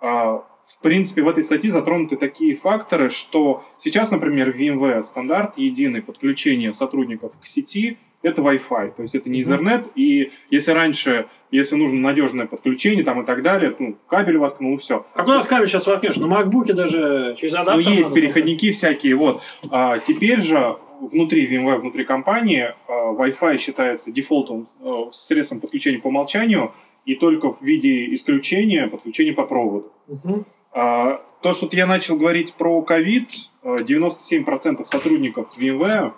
а 0.00 0.46
в 0.78 0.82
принципе, 0.82 1.22
в 1.22 1.28
этой 1.28 1.42
статье 1.42 1.70
затронуты 1.70 2.16
такие 2.16 2.56
факторы, 2.56 3.10
что 3.10 3.64
сейчас, 3.78 4.10
например, 4.10 4.50
VMware 4.56 5.02
стандарт 5.02 5.58
единый 5.58 6.02
подключение 6.02 6.72
сотрудников 6.72 7.32
к 7.40 7.46
сети– 7.46 7.98
это 8.22 8.42
Wi-Fi, 8.42 8.92
то 8.96 9.02
есть 9.02 9.14
это 9.14 9.30
не 9.30 9.40
Ethernet, 9.40 9.84
mm-hmm. 9.84 9.92
и 9.94 10.32
если 10.50 10.72
раньше, 10.72 11.26
если 11.50 11.76
нужно 11.76 12.00
надежное 12.00 12.46
подключение 12.46 13.02
там 13.02 13.22
и 13.22 13.26
так 13.26 13.42
далее, 13.42 13.74
ну, 13.78 13.96
кабель 14.06 14.36
воткнул, 14.36 14.76
все. 14.78 15.06
А 15.14 15.22
куда 15.22 15.42
кабель 15.42 15.66
сейчас 15.66 15.86
воткнешь? 15.86 16.16
На 16.16 16.26
макбуке 16.26 16.74
даже 16.74 17.34
через 17.38 17.54
адаптер? 17.54 17.90
Ну, 17.90 17.96
есть 17.96 18.12
переходники 18.12 18.66
показать. 18.66 18.76
всякие, 18.76 19.16
вот. 19.16 19.42
А, 19.70 19.98
теперь 19.98 20.42
же 20.42 20.76
внутри 21.00 21.46
VMware, 21.46 21.78
внутри 21.78 22.04
компании, 22.04 22.74
а, 22.86 23.12
Wi-Fi 23.14 23.58
считается 23.58 24.12
дефолтом, 24.12 24.68
а, 24.82 25.08
средством 25.12 25.60
подключения 25.60 25.98
по 25.98 26.08
умолчанию, 26.08 26.72
и 27.06 27.14
только 27.14 27.52
в 27.52 27.62
виде 27.62 28.14
исключения 28.14 28.86
подключение 28.86 29.32
по 29.32 29.44
проводу. 29.44 29.90
Угу. 30.08 30.44
А, 30.72 31.22
то, 31.42 31.54
что 31.54 31.68
я 31.72 31.86
начал 31.86 32.16
говорить 32.16 32.54
про 32.54 32.82
ковид, 32.82 33.30
97% 33.62 34.84
сотрудников 34.84 35.48
VMware 35.58 36.12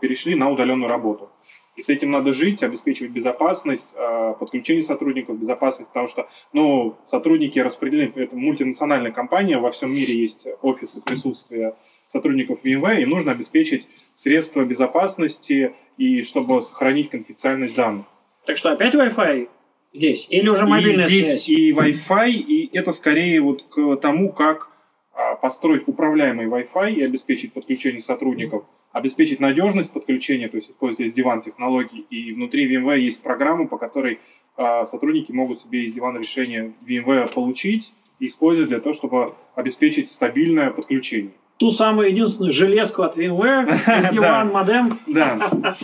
перешли 0.00 0.34
на 0.34 0.50
удаленную 0.50 0.88
работу. 0.88 1.30
И 1.76 1.82
с 1.82 1.88
этим 1.88 2.12
надо 2.12 2.32
жить, 2.32 2.62
обеспечивать 2.62 3.10
безопасность, 3.10 3.96
подключение 4.38 4.82
сотрудников, 4.82 5.38
безопасность, 5.38 5.88
потому 5.88 6.06
что 6.06 6.28
ну, 6.52 6.96
сотрудники 7.04 7.58
распределены, 7.58 8.12
это 8.14 8.36
мультинациональная 8.36 9.10
компания, 9.10 9.58
во 9.58 9.72
всем 9.72 9.92
мире 9.92 10.14
есть 10.14 10.46
офисы 10.62 11.02
присутствия 11.04 11.74
сотрудников 12.06 12.60
VMware, 12.64 13.02
и 13.02 13.06
нужно 13.06 13.32
обеспечить 13.32 13.88
средства 14.12 14.64
безопасности, 14.64 15.74
и 15.96 16.22
чтобы 16.22 16.62
сохранить 16.62 17.10
конфиденциальность 17.10 17.76
данных. 17.76 18.06
Так 18.46 18.56
что 18.56 18.70
опять 18.70 18.94
Wi-Fi 18.94 19.48
здесь? 19.94 20.26
Или 20.30 20.48
уже 20.48 20.66
мобильная 20.66 21.06
и 21.06 21.08
здесь 21.08 21.26
связь? 21.28 21.48
И 21.48 21.72
Wi-Fi, 21.72 22.30
и 22.30 22.76
это 22.76 22.92
скорее 22.92 23.40
вот 23.40 23.62
к 23.62 23.96
тому, 23.96 24.32
как 24.32 24.68
а, 25.12 25.36
построить 25.36 25.84
управляемый 25.86 26.46
Wi-Fi 26.46 26.94
и 26.94 27.02
обеспечить 27.02 27.52
подключение 27.52 28.00
сотрудников, 28.00 28.64
обеспечить 28.92 29.40
надежность 29.40 29.92
подключения, 29.92 30.48
то 30.48 30.56
есть 30.56 30.70
используя 30.70 31.06
SD-WAN 31.06 31.40
технологии. 31.40 32.00
И 32.10 32.32
внутри 32.32 32.70
VMware 32.70 33.00
есть 33.00 33.22
программа, 33.22 33.66
по 33.66 33.78
которой 33.78 34.18
а, 34.56 34.84
сотрудники 34.84 35.32
могут 35.32 35.60
себе 35.60 35.84
из 35.84 35.94
дивана 35.94 36.18
решение 36.18 36.74
VMware 36.86 37.32
получить 37.32 37.92
и 38.20 38.26
использовать 38.26 38.68
для 38.68 38.80
того, 38.80 38.94
чтобы 38.94 39.34
обеспечить 39.54 40.08
стабильное 40.08 40.70
подключение 40.70 41.32
ту 41.58 41.70
самую 41.70 42.10
единственную 42.10 42.52
железку 42.52 43.02
от 43.02 43.16
VMware, 43.16 43.80
SD-WAN 43.86 44.52
модем. 44.52 44.98
Да. 45.06 45.74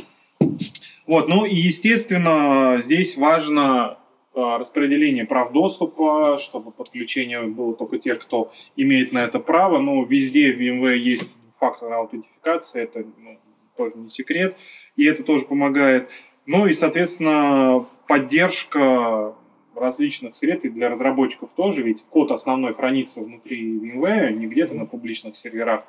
Вот, 1.07 1.29
ну 1.29 1.45
и 1.45 1.55
естественно, 1.55 2.79
здесь 2.81 3.17
важно 3.17 3.97
распределение 4.35 5.25
прав 5.25 5.53
доступа, 5.53 6.39
чтобы 6.39 6.71
подключение 6.71 7.43
было 7.43 7.75
только 7.75 7.99
тех, 7.99 8.19
кто 8.21 8.53
имеет 8.77 9.13
на 9.13 9.25
это 9.25 9.39
право. 9.39 9.79
Но 9.79 10.05
везде 10.05 10.53
в 10.53 10.61
VMware 10.61 10.97
есть 10.97 11.39
факторная 11.59 11.99
аутентификация, 11.99 12.85
это 12.85 13.05
ну, 13.19 13.39
тоже 13.77 13.99
не 13.99 14.09
секрет, 14.09 14.57
и 14.97 15.05
это 15.05 15.23
тоже 15.23 15.45
помогает. 15.47 16.09
Ну 16.47 16.67
и, 16.67 16.73
соответственно, 16.73 17.87
поддержка 18.09 19.35
различных 19.75 20.37
сред, 20.37 20.65
и 20.65 20.69
для 20.69 20.89
разработчиков 20.89 21.51
тоже, 21.57 21.83
ведь 21.83 22.05
код 22.11 22.31
основной 22.31 22.75
хранится 22.75 23.23
внутри 23.23 23.79
VMware, 23.79 24.33
не 24.33 24.47
где-то 24.47 24.75
на 24.75 24.87
публичных 24.87 25.37
серверах. 25.37 25.85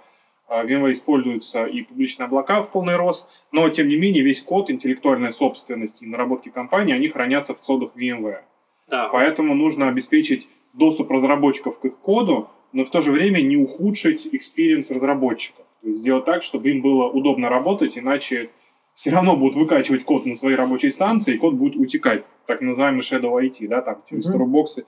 А 0.54 0.66
VMware 0.66 0.92
используются 0.92 1.64
и 1.64 1.82
публичные 1.82 2.26
облака 2.26 2.62
в 2.62 2.72
полный 2.72 2.98
рост, 2.98 3.46
но, 3.54 3.70
тем 3.70 3.88
не 3.88 3.96
менее, 3.96 4.22
весь 4.22 4.44
код, 4.44 4.70
интеллектуальная 4.70 5.32
собственность 5.32 6.04
и 6.04 6.06
наработки 6.06 6.50
компании, 6.50 6.94
они 6.94 7.08
хранятся 7.08 7.56
в 7.56 7.62
цодах 7.62 7.92
VMware. 7.96 8.42
Да. 8.90 9.08
Поэтому 9.14 9.56
нужно 9.56 9.88
обеспечить 9.88 10.50
доступ 10.74 11.10
разработчиков 11.10 11.80
к 11.80 11.86
их 11.86 11.96
коду, 12.00 12.50
но 12.74 12.84
в 12.84 12.90
то 12.90 13.02
же 13.02 13.14
время 13.14 13.40
не 13.40 13.56
ухудшить 13.56 14.28
experience 14.34 14.94
разработчиков. 14.94 15.66
То 15.82 15.88
есть 15.88 16.02
сделать 16.02 16.26
так, 16.26 16.44
чтобы 16.44 16.70
им 16.70 16.82
было 16.82 17.08
удобно 17.08 17.48
работать, 17.48 17.98
иначе 17.98 18.50
все 18.94 19.12
равно 19.12 19.38
будут 19.38 19.56
выкачивать 19.56 20.04
код 20.04 20.26
на 20.26 20.36
своей 20.36 20.58
рабочей 20.58 20.92
станции, 20.92 21.36
и 21.36 21.38
код 21.38 21.54
будет 21.54 21.78
утекать, 21.78 22.26
так 22.46 22.60
называемый 22.60 23.04
shadow 23.04 23.42
IT, 23.42 23.70
да, 23.70 23.82
там 23.82 24.04
через 24.10 24.30
mm-hmm. 24.30 24.46
боксы 24.48 24.86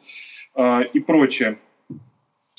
э, 0.55 0.81
и 0.91 0.99
прочее. 0.99 1.57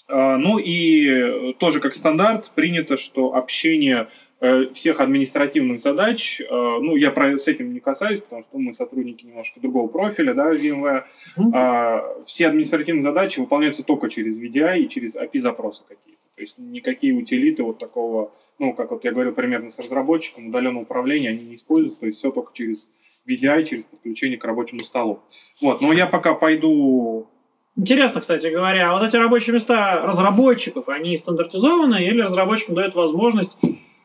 Э, 0.09 0.37
ну 0.37 0.59
и 0.59 1.53
тоже 1.55 1.81
как 1.81 1.95
стандарт 1.95 2.51
принято, 2.55 2.97
что 2.97 3.35
общение 3.35 4.09
э, 4.41 4.67
всех 4.73 5.01
административных 5.01 5.81
задач, 5.81 6.41
э, 6.41 6.45
ну 6.51 6.97
я 6.97 7.11
про, 7.11 7.39
с 7.39 7.49
этим 7.49 7.73
не 7.73 7.81
касаюсь, 7.81 8.21
потому 8.21 8.43
что 8.43 8.59
мы 8.59 8.73
сотрудники 8.73 9.25
немножко 9.25 9.61
другого 9.61 9.89
профиля, 9.89 10.35
да, 10.35 10.53
VMware, 10.53 11.05
mm-hmm. 11.37 11.53
э, 11.55 12.25
все 12.27 12.49
административные 12.49 13.03
задачи 13.03 13.41
выполняются 13.41 13.83
только 13.83 14.09
через 14.09 14.41
VDI 14.41 14.81
и 14.81 14.89
через 14.89 15.17
API-запросы 15.17 15.85
какие-то. 15.89 16.21
То 16.37 16.43
есть 16.43 16.59
никакие 16.59 17.15
утилиты 17.15 17.63
вот 17.63 17.79
такого, 17.79 18.33
ну, 18.59 18.73
как 18.73 18.91
вот 18.91 19.05
я 19.05 19.13
говорил 19.13 19.33
примерно 19.33 19.71
с 19.71 19.79
разработчиком, 19.79 20.49
удаленного 20.49 20.83
управления, 20.83 21.29
они 21.31 21.45
не 21.45 21.55
используются, 21.55 22.01
то 22.01 22.07
есть 22.07 22.19
все 22.19 22.33
только 22.33 22.53
через 22.53 22.93
VDI, 23.29 23.65
через 23.65 23.85
подключение 23.85 24.37
к 24.37 24.45
рабочему 24.45 24.81
столу. 24.81 25.21
Вот, 25.63 25.81
но 25.81 25.93
я 25.93 26.07
пока 26.07 26.35
пойду... 26.35 27.29
Интересно, 27.77 28.21
кстати 28.21 28.47
говоря, 28.47 28.91
а 28.91 28.99
вот 28.99 29.07
эти 29.07 29.17
рабочие 29.17 29.53
места 29.53 30.01
разработчиков, 30.03 30.89
они 30.89 31.17
стандартизованы 31.17 32.05
или 32.05 32.21
разработчикам 32.21 32.77
дают 32.77 32.95
возможность, 32.95 33.59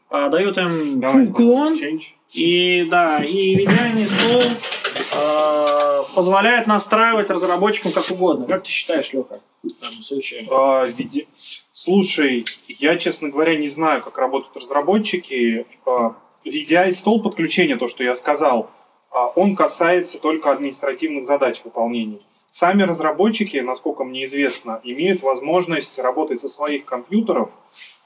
а, 0.10 0.30
дают 0.30 0.58
им 0.58 1.00
Давай 1.00 1.28
клон, 1.28 1.78
и 2.34 2.88
да, 2.90 3.24
и 3.24 3.64
идеальный 3.64 4.08
стол 4.08 4.42
а, 5.16 6.02
позволяет 6.16 6.66
настраивать 6.66 7.30
разработчикам 7.30 7.92
как 7.92 8.10
угодно. 8.10 8.48
Как 8.48 8.64
ты 8.64 8.70
считаешь, 8.72 9.14
Леха, 9.14 9.40
в 9.62 9.82
данном 9.82 10.02
случае? 10.02 10.48
А, 10.50 10.86
виде... 10.86 11.28
Слушай, 11.72 12.46
я, 12.80 12.98
честно 12.98 13.30
говоря, 13.30 13.56
не 13.56 13.70
знаю, 13.70 14.02
как 14.02 14.18
работают 14.18 14.58
разработчики. 14.58 15.66
VDI 16.46 16.92
стол 16.92 17.22
подключения, 17.22 17.78
то, 17.78 17.88
что 17.88 18.04
я 18.04 18.16
сказал, 18.16 18.70
а, 19.12 19.28
он 19.28 19.56
касается 19.56 20.18
только 20.18 20.52
административных 20.52 21.26
задач 21.26 21.62
выполнения. 21.64 22.20
Сами 22.52 22.82
разработчики, 22.84 23.58
насколько 23.58 24.04
мне 24.04 24.26
известно, 24.26 24.82
имеют 24.84 25.22
возможность 25.22 26.00
работать 26.00 26.42
со 26.42 26.50
своих 26.50 26.84
компьютеров. 26.84 27.52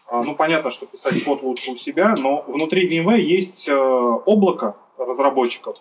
А, 0.08 0.22
ну, 0.22 0.36
понятно, 0.36 0.70
что 0.70 0.86
писать 0.86 1.24
код 1.24 1.44
лучше 1.44 1.72
у 1.72 1.76
себя, 1.78 2.14
но 2.18 2.44
внутри 2.48 2.88
VMware 2.88 3.22
есть 3.22 3.70
э, 3.70 3.74
облако 3.74 4.76
разработчиков, 4.98 5.78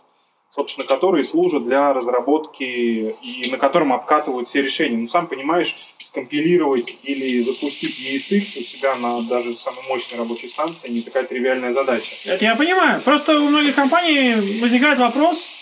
собственно, 0.48 0.86
которые 0.86 1.24
служат 1.24 1.64
для 1.64 1.92
разработки 1.92 2.62
и 2.62 3.50
на 3.50 3.58
котором 3.58 3.92
обкатывают 3.92 4.48
все 4.48 4.62
решения. 4.62 4.96
Ну, 4.96 5.08
сам 5.08 5.26
понимаешь, 5.26 5.76
скомпилировать 6.00 7.00
или 7.02 7.42
запустить 7.42 7.98
ESX 7.98 8.60
у 8.60 8.62
себя 8.62 8.94
на 8.94 9.22
даже 9.22 9.54
самой 9.54 9.82
мощной 9.88 10.20
рабочей 10.20 10.46
станции 10.46 10.88
не 10.88 11.02
такая 11.02 11.24
тривиальная 11.24 11.72
задача. 11.72 12.14
Это 12.26 12.44
я 12.44 12.54
понимаю. 12.54 13.00
Просто 13.02 13.40
у 13.40 13.48
многих 13.48 13.74
компаний 13.74 14.34
возникает 14.60 15.00
вопрос 15.00 15.61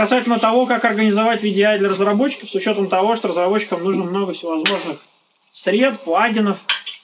касательно 0.00 0.38
того, 0.38 0.64
как 0.64 0.82
организовать 0.86 1.44
VDI 1.44 1.76
для 1.76 1.90
разработчиков 1.90 2.48
с 2.48 2.54
учетом 2.54 2.88
того, 2.88 3.16
что 3.16 3.28
разработчикам 3.28 3.84
нужно 3.84 4.04
много 4.04 4.32
всевозможных 4.32 4.98
сред, 5.52 6.00
плагинов, 6.00 6.56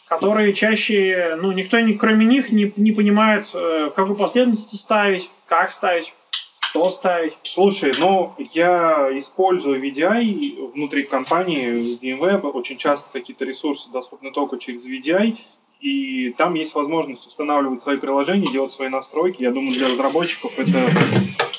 которые 0.09 0.55
чаще, 0.55 1.37
ну, 1.39 1.53
никто, 1.53 1.77
кроме 1.99 2.25
них, 2.25 2.51
не, 2.53 2.73
не 2.77 2.93
понимает, 2.93 3.51
э, 3.53 3.89
в 3.91 3.95
какой 3.95 4.17
последовательности 4.17 4.77
ставить, 4.77 5.29
как 5.47 5.73
ставить 5.73 6.15
что 6.63 6.89
ставить? 6.89 7.35
Слушай, 7.43 7.93
ну, 7.99 8.33
я 8.55 9.11
использую 9.13 9.83
VDI 9.83 10.73
внутри 10.73 11.03
компании 11.03 12.01
VMware. 12.01 12.51
Очень 12.51 12.79
часто 12.79 13.19
какие-то 13.19 13.45
ресурсы 13.45 13.91
доступны 13.91 14.31
только 14.31 14.57
через 14.59 14.89
VDI. 14.89 15.37
И 15.81 16.35
там 16.39 16.55
есть 16.55 16.75
возможность 16.75 17.27
устанавливать 17.27 17.83
свои 17.83 17.99
приложения, 17.99 18.51
делать 18.51 18.73
свои 18.73 18.89
настройки. 18.89 19.43
Я 19.43 19.53
думаю, 19.53 19.75
для 19.75 19.89
разработчиков 19.89 20.59
это 20.59 20.79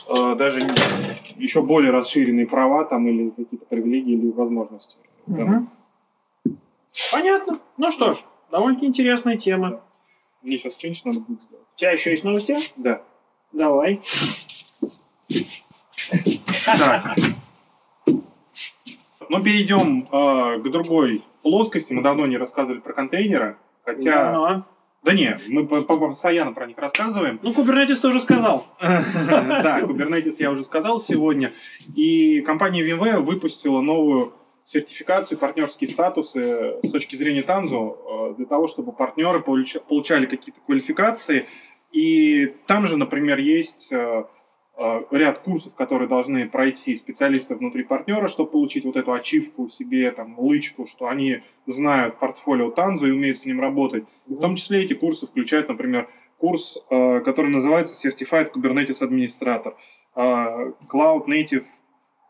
э, 0.09 0.35
даже 0.35 0.61
еще 1.35 1.61
более 1.61 1.91
расширенные 1.91 2.47
права 2.47 2.85
там 2.85 3.07
или 3.07 3.29
какие-то 3.29 3.65
привилегии 3.65 4.13
или 4.13 4.31
возможности. 4.31 4.99
Угу. 5.27 5.67
Понятно. 7.11 7.53
Ну 7.77 7.91
что 7.91 8.13
ж, 8.13 8.17
довольно-таки 8.51 8.87
интересная 8.87 9.37
тема. 9.37 9.81
Мне 10.41 10.57
сейчас 10.57 10.83
change 10.83 11.01
надо 11.05 11.19
будет 11.19 11.41
сделать. 11.41 11.65
У 11.75 11.79
тебя 11.79 11.91
еще 11.91 12.11
есть 12.11 12.23
новости? 12.23 12.55
Да. 12.77 13.01
Давай. 13.51 14.01
Так. 16.65 17.17
Ну, 19.29 19.43
перейдем 19.43 20.07
э, 20.09 20.59
к 20.59 20.71
другой 20.71 21.23
плоскости. 21.41 21.93
Мы 21.93 22.01
давно 22.01 22.25
не 22.27 22.37
рассказывали 22.37 22.79
про 22.79 22.93
контейнеры. 22.93 23.57
Хотя... 23.83 24.31
Да, 24.31 24.65
да 25.07 25.13
не, 25.13 25.39
мы 25.47 25.65
постоянно 25.65 26.51
про 26.51 26.67
них 26.67 26.77
рассказываем. 26.77 27.39
Ну, 27.41 27.53
Kubernetes 27.53 28.01
ты 28.01 28.09
уже 28.09 28.19
сказал. 28.19 28.67
Да, 28.81 29.79
Kubernetes 29.79 30.35
я 30.39 30.51
уже 30.51 30.65
сказал 30.65 30.99
сегодня. 30.99 31.53
И 31.95 32.41
компания 32.41 32.85
VMware 32.85 33.21
выпустила 33.21 33.79
новую 33.79 34.33
сертификацию, 34.65 35.37
партнерские 35.37 35.89
статусы 35.89 36.73
с 36.83 36.91
точки 36.91 37.15
зрения 37.15 37.41
Танзу, 37.41 38.33
э, 38.33 38.33
для 38.35 38.45
того, 38.45 38.67
чтобы 38.67 38.91
партнеры 38.91 39.39
получали 39.39 40.25
какие-то 40.25 40.59
квалификации 40.65 41.45
И 41.93 42.53
там 42.67 42.85
же, 42.85 42.97
например, 42.97 43.39
есть 43.39 43.93
э, 43.93 44.25
ряд 45.11 45.39
курсов, 45.39 45.73
которые 45.75 46.07
должны 46.07 46.47
пройти 46.47 46.95
специалисты 46.95 47.55
внутри 47.55 47.83
партнера, 47.83 48.27
чтобы 48.27 48.51
получить 48.51 48.85
вот 48.85 48.95
эту 48.95 49.11
ачивку 49.11 49.67
себе, 49.69 50.11
там, 50.11 50.39
лычку, 50.39 50.85
что 50.85 51.07
они 51.07 51.41
знают 51.65 52.19
портфолио 52.19 52.69
Танзу 52.69 53.07
и 53.07 53.11
умеют 53.11 53.39
с 53.39 53.45
ним 53.45 53.59
работать. 53.59 54.05
И 54.27 54.35
в 54.35 54.39
том 54.39 54.55
числе 54.55 54.83
эти 54.83 54.93
курсы 54.93 55.25
включают, 55.25 55.67
например, 55.67 56.09
курс, 56.37 56.77
э, 56.89 57.21
который 57.21 57.49
называется 57.49 58.07
Certified 58.07 58.51
Kubernetes 58.53 59.01
Administrator, 59.01 59.73
Cloud 60.15 61.25
Native 61.27 61.65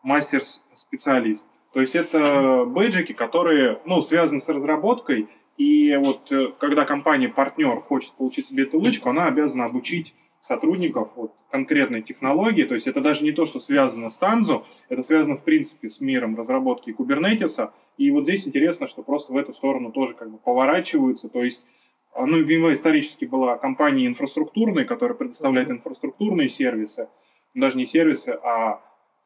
Masters 0.06 0.60
специалист. 0.74 1.48
То 1.72 1.80
есть 1.80 1.94
это 1.94 2.64
бейджики, 2.66 3.12
которые 3.12 3.80
ну, 3.84 4.00
связаны 4.02 4.40
с 4.40 4.48
разработкой, 4.48 5.28
и 5.58 5.96
вот 5.96 6.30
э, 6.30 6.52
когда 6.58 6.84
компания-партнер 6.84 7.80
хочет 7.80 8.12
получить 8.12 8.46
себе 8.46 8.62
эту 8.62 8.80
лычку, 8.80 9.10
она 9.10 9.26
обязана 9.26 9.64
обучить 9.64 10.14
сотрудников 10.40 11.10
вот, 11.16 11.32
конкретной 11.50 12.02
технологии. 12.02 12.64
То 12.64 12.74
есть 12.74 12.86
это 12.86 13.00
даже 13.00 13.24
не 13.24 13.32
то, 13.32 13.46
что 13.46 13.60
связано 13.60 14.10
с 14.10 14.18
Танзу, 14.18 14.64
это 14.88 15.02
связано 15.02 15.36
в 15.36 15.44
принципе 15.44 15.88
с 15.88 16.00
миром 16.00 16.36
разработки 16.36 16.92
кубернетиса. 16.92 17.72
И 17.96 18.10
вот 18.10 18.24
здесь 18.24 18.46
интересно, 18.46 18.86
что 18.86 19.02
просто 19.02 19.32
в 19.32 19.36
эту 19.36 19.52
сторону 19.52 19.92
тоже 19.92 20.14
как 20.14 20.30
бы 20.30 20.38
поворачиваются. 20.38 21.28
То 21.28 21.42
есть 21.42 21.66
а, 22.12 22.26
ну, 22.26 22.42
VMware 22.42 22.74
исторически 22.74 23.24
была 23.24 23.56
компанией 23.56 24.06
инфраструктурной, 24.06 24.84
которая 24.84 25.16
предоставляет 25.16 25.70
инфраструктурные 25.70 26.48
сервисы, 26.48 27.08
даже 27.54 27.76
не 27.76 27.86
сервисы, 27.86 28.38
а 28.42 28.80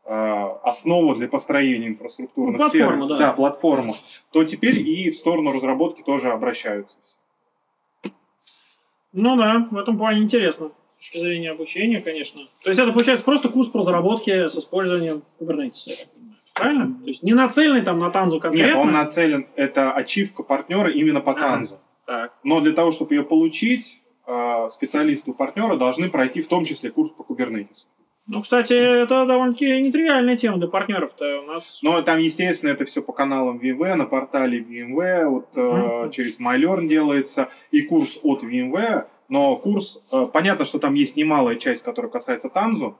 Э, 0.04 0.56
основу 0.64 1.14
для 1.14 1.28
построения 1.28 1.86
инфраструктурных 1.86 2.60
ну, 2.60 2.68
сервисов, 2.68 3.08
да. 3.08 3.18
да, 3.18 3.32
платформу, 3.32 3.94
то 4.32 4.42
теперь 4.42 4.80
и 4.80 5.10
в 5.10 5.16
сторону 5.16 5.52
разработки 5.52 6.02
тоже 6.02 6.32
обращаются. 6.32 6.98
Ну 9.12 9.36
да, 9.36 9.68
в 9.70 9.76
этом 9.76 9.96
плане 9.96 10.22
интересно. 10.22 10.72
Точки 11.02 11.18
зрения 11.18 11.50
обучения, 11.50 12.00
конечно. 12.00 12.42
То 12.62 12.70
есть 12.70 12.78
это 12.78 12.92
получается 12.92 13.24
просто 13.24 13.48
курс 13.48 13.66
по 13.66 13.80
разработке 13.80 14.48
с 14.48 14.56
использованием 14.56 15.24
Kubernetes. 15.40 16.06
Правильно? 16.54 16.96
То 17.02 17.08
есть 17.08 17.24
не 17.24 17.32
нацеленный 17.32 17.82
там 17.82 17.98
на 17.98 18.08
Танзу 18.10 18.38
конкретно? 18.38 18.68
Нет, 18.68 18.76
он 18.76 18.92
нацелен, 18.92 19.48
это 19.56 19.90
ачивка 19.90 20.44
партнера 20.44 20.88
именно 20.92 21.20
по 21.20 21.34
Танзу. 21.34 21.80
Так. 22.06 22.32
Но 22.44 22.60
для 22.60 22.72
того, 22.72 22.92
чтобы 22.92 23.16
ее 23.16 23.24
получить, 23.24 24.00
э, 24.28 24.68
специалисты 24.68 25.32
у 25.32 25.34
партнера 25.34 25.74
должны 25.74 26.08
пройти 26.08 26.40
в 26.40 26.46
том 26.46 26.64
числе 26.64 26.92
курс 26.92 27.10
по 27.10 27.22
Kubernetes. 27.22 27.88
Ну, 28.28 28.40
кстати, 28.40 28.74
это 28.74 29.26
довольно-таки 29.26 29.80
нетривиальная 29.80 30.36
тема 30.36 30.58
для 30.58 30.68
партнеров-то 30.68 31.40
у 31.40 31.46
нас. 31.46 31.80
Ну, 31.82 32.00
там, 32.04 32.20
естественно, 32.20 32.70
это 32.70 32.84
все 32.84 33.02
по 33.02 33.12
каналам 33.12 33.58
VMware, 33.58 33.96
на 33.96 34.04
портале 34.04 34.60
VMware, 34.60 35.26
вот 35.26 35.48
mm-hmm. 35.56 36.06
э, 36.06 36.10
через 36.12 36.40
MyLearn 36.40 36.86
делается, 36.86 37.48
и 37.72 37.82
курс 37.82 38.20
от 38.22 38.44
VMware, 38.44 39.06
но 39.32 39.56
курс, 39.56 39.98
э, 40.12 40.26
понятно, 40.30 40.66
что 40.66 40.78
там 40.78 40.92
есть 40.92 41.16
немалая 41.16 41.56
часть, 41.56 41.82
которая 41.82 42.12
касается 42.12 42.50
Танзу, 42.50 42.98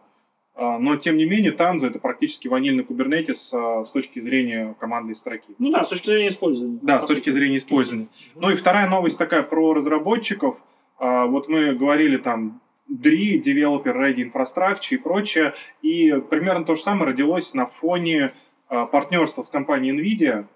э, 0.57 0.79
но, 0.79 0.97
тем 0.97 1.18
не 1.18 1.27
менее, 1.27 1.53
Танзу 1.53 1.87
это 1.87 1.99
практически 1.99 2.49
ванильный 2.49 2.85
кубернетис 2.85 3.53
э, 3.53 3.83
с 3.85 3.90
точки 3.90 4.18
зрения 4.18 4.75
командной 4.81 5.14
строки. 5.14 5.55
Ну 5.59 5.71
да, 5.71 5.85
с 5.85 5.90
точки 5.90 6.07
зрения 6.07 6.29
использования. 6.29 6.79
Да, 6.81 7.03
с 7.03 7.07
точки 7.07 7.29
зрения 7.29 7.59
использования. 7.59 8.07
Ну 8.35 8.49
и 8.49 8.55
вторая 8.55 8.88
новость 8.88 9.18
такая 9.18 9.42
про 9.42 9.75
разработчиков. 9.75 10.64
Вот 10.99 11.49
мы 11.49 11.75
говорили 11.75 12.16
там 12.16 12.62
DRI, 12.90 13.42
Developer 13.42 13.95
Ready 13.95 14.33
Infrastructure 14.33 14.95
и 14.95 14.97
прочее. 14.97 15.53
И 15.83 16.12
примерно 16.31 16.64
то 16.64 16.77
же 16.77 16.81
самое 16.81 17.11
родилось 17.11 17.53
на 17.53 17.66
фоне 17.66 18.33
партнерства 18.68 19.42
с 19.42 19.51
компанией 19.51 19.92
NVIDIA. 19.92 20.47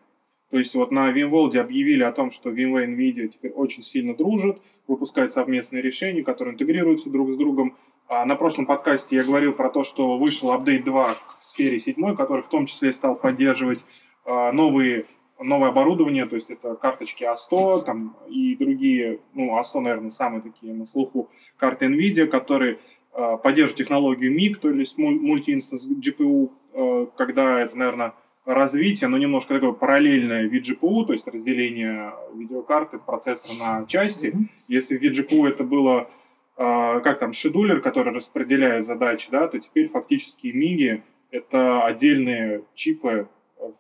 То 0.57 0.61
есть 0.61 0.75
вот 0.75 0.91
на 0.91 1.13
VMworld 1.13 1.59
объявили 1.59 2.03
о 2.03 2.13
том, 2.13 2.31
что 2.31 2.49
VMware 2.49 2.85
и 2.85 2.87
NVIDIA 2.87 3.29
теперь 3.29 3.53
очень 3.53 3.83
сильно 3.83 4.17
дружат, 4.17 4.59
выпускают 4.87 5.31
совместные 5.31 5.83
решения, 5.83 6.23
которые 6.23 6.55
интегрируются 6.55 7.11
друг 7.11 7.31
с 7.31 7.37
другом. 7.37 7.77
А 8.09 8.25
на 8.25 8.37
прошлом 8.37 8.65
подкасте 8.65 9.17
я 9.17 9.23
говорил 9.23 9.53
про 9.53 9.69
то, 9.69 9.85
что 9.85 10.17
вышел 10.17 10.51
апдейт 10.53 10.83
2 10.85 11.13
к 11.13 11.43
сфере 11.43 11.79
7, 11.79 12.17
который 12.17 12.41
в 12.41 12.49
том 12.49 12.65
числе 12.65 12.95
стал 12.95 13.17
поддерживать 13.17 13.85
э, 14.25 14.53
новые 14.53 15.05
новое 15.39 15.69
оборудование, 15.69 16.25
то 16.25 16.37
есть 16.37 16.51
это 16.51 16.75
карточки 16.75 17.25
A100 17.25 17.85
там, 17.85 18.17
и 18.27 18.57
другие, 18.57 19.21
ну, 19.35 19.61
A100, 19.61 19.81
наверное, 19.81 20.09
самые 20.09 20.41
такие 20.41 20.73
на 20.73 20.87
слуху 20.87 21.29
карты 21.59 21.85
NVIDIA, 21.85 22.29
которые 22.29 22.79
э, 23.13 23.37
поддерживают 23.43 23.77
технологию 23.77 24.35
MIG, 24.35 24.55
то 24.55 24.71
есть 24.71 24.97
мульти-инстанс 24.97 25.87
GPU, 25.87 26.51
э, 26.73 27.07
когда 27.15 27.61
это, 27.61 27.77
наверное, 27.77 28.15
развитие, 28.47 29.09
но 29.09 29.19
немножко 29.19 29.55
такое 29.55 29.73
параллельное 29.73 30.49
VGPU, 30.49 31.05
то 31.05 31.13
есть 31.13 31.27
разделение 31.27 32.15
видеокарты, 32.35 32.99
процессора 32.99 33.59
на 33.59 33.87
части. 33.87 34.27
Mm-hmm. 34.27 34.47
Если 34.69 34.97
в 34.97 35.03
VGPU 35.03 35.49
это 35.49 35.65
было 35.65 36.09
э, 36.57 37.01
как 37.01 37.19
там, 37.19 37.33
шедулер, 37.33 37.81
который 37.81 38.15
распределяет 38.15 38.87
задачи, 38.87 39.29
да, 39.31 39.49
то 39.49 39.59
теперь 39.59 39.89
фактически 39.89 40.47
MIG 40.47 41.03
это 41.33 41.85
отдельные 41.85 42.63
чипы, 42.75 43.29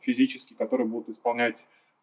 физически, 0.01 0.55
которые 0.55 0.87
будут 0.87 1.11
исполнять 1.11 1.57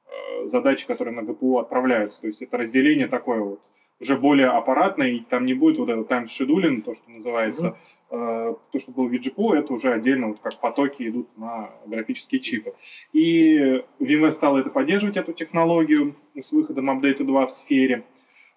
э, 0.05 0.47
задачи, 0.47 0.87
которые 0.87 1.13
на 1.13 1.23
ГПУ 1.23 1.59
отправляются. 1.59 2.21
То 2.21 2.27
есть 2.27 2.41
это 2.41 2.57
разделение 2.57 3.07
такое 3.07 3.41
вот 3.41 3.61
уже 4.03 4.17
более 4.17 4.47
аппаратное, 4.47 5.09
и 5.09 5.19
там 5.19 5.45
не 5.45 5.53
будет 5.53 5.77
вот 5.77 5.89
этого 5.89 6.05
scheduling, 6.25 6.81
то, 6.81 6.93
что 6.93 7.09
называется, 7.09 7.75
mm-hmm. 8.09 8.59
то, 8.71 8.79
что 8.79 8.91
было 8.91 9.07
в 9.07 9.11
VGPU, 9.11 9.55
это 9.55 9.73
уже 9.73 9.91
отдельно, 9.91 10.27
вот 10.27 10.39
как 10.41 10.59
потоки 10.59 11.07
идут 11.07 11.27
на 11.37 11.71
графические 11.85 12.41
чипы. 12.41 12.73
И 13.11 13.83
VMware 13.99 14.31
стал 14.31 14.57
это 14.57 14.69
поддерживать, 14.69 15.17
эту 15.17 15.33
технологию, 15.33 16.15
с 16.39 16.51
выходом 16.51 16.89
апдейта 16.89 17.23
2 17.23 17.47
в 17.47 17.51
сфере. 17.51 18.03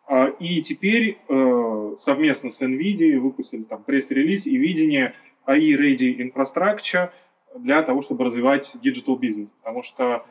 А, 0.09 0.26
и 0.38 0.62
теперь 0.62 1.18
э, 1.28 1.94
совместно 1.98 2.50
с 2.50 2.62
NVIDIA 2.62 3.18
выпустили 3.18 3.62
там 3.62 3.82
пресс-релиз 3.82 4.46
и 4.46 4.56
видение 4.56 5.14
AI 5.46 5.76
Ready 5.78 6.18
Infrastructure– 6.18 7.11
для 7.59 7.82
того, 7.82 8.02
чтобы 8.02 8.24
развивать 8.24 8.76
digital 8.83 9.16
бизнес. 9.16 9.50
Потому 9.62 9.82
что 9.82 10.24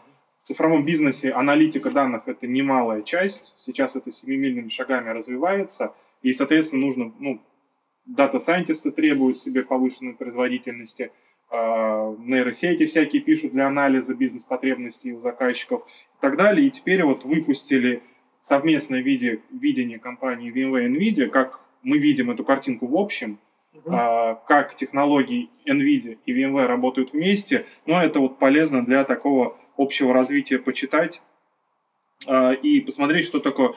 цифровом 0.46 0.86
бизнесе 0.86 1.32
аналитика 1.32 1.90
данных– 1.90 2.24
это 2.28 2.46
немалая 2.46 3.02
часть. 3.02 3.58
Сейчас 3.58 3.96
это 3.96 4.12
семимильными 4.12 4.70
шагами 4.70 5.10
развивается. 5.10 5.94
И, 6.22 6.34
соответственно, 6.34 6.86
нужно, 6.86 7.12
ну, 7.20 7.42
дата-сайентисты 8.06 8.92
требуют 8.92 9.40
себе 9.40 9.64
повышенной 9.64 10.14
производительности, 10.14 11.12
э, 11.52 12.16
нейросети 12.20 12.86
всякие 12.86 13.24
пишут 13.24 13.54
для 13.54 13.68
анализа 13.68 14.14
бизнес-потребностей 14.14 15.14
у 15.14 15.22
заказчиков 15.22 15.82
и 15.88 16.22
так 16.22 16.38
далее. 16.38 16.68
И 16.68 16.72
теперь 16.72 17.04
вот 17.04 17.26
выпустили 17.26 18.04
совместное 18.40 19.02
виде, 19.02 19.42
видение 19.50 19.98
компании 19.98 20.54
VMware 20.54 20.86
и 20.86 20.90
NVIDIA, 20.90 21.28
как 21.28 21.62
мы 21.82 21.98
видим 21.98 22.30
эту 22.30 22.44
картинку 22.44 22.86
в 22.86 22.96
общем– 22.96 23.40
а, 23.88 24.36
как 24.48 24.76
технологии 24.76 25.50
NVIDIA 25.68 26.18
и 26.26 26.34
VMware 26.34 26.66
работают 26.66 27.14
вместе, 27.14 27.66
но 27.86 28.02
это 28.02 28.20
вот 28.20 28.40
полезно 28.40 28.86
для 28.86 29.04
такого 29.04 29.58
общего 29.78 30.14
развития 30.14 30.60
почитать 30.60 31.22
а, 32.28 32.52
и 32.52 32.80
посмотреть, 32.80 33.26
что 33.26 33.40
такое 33.40 33.74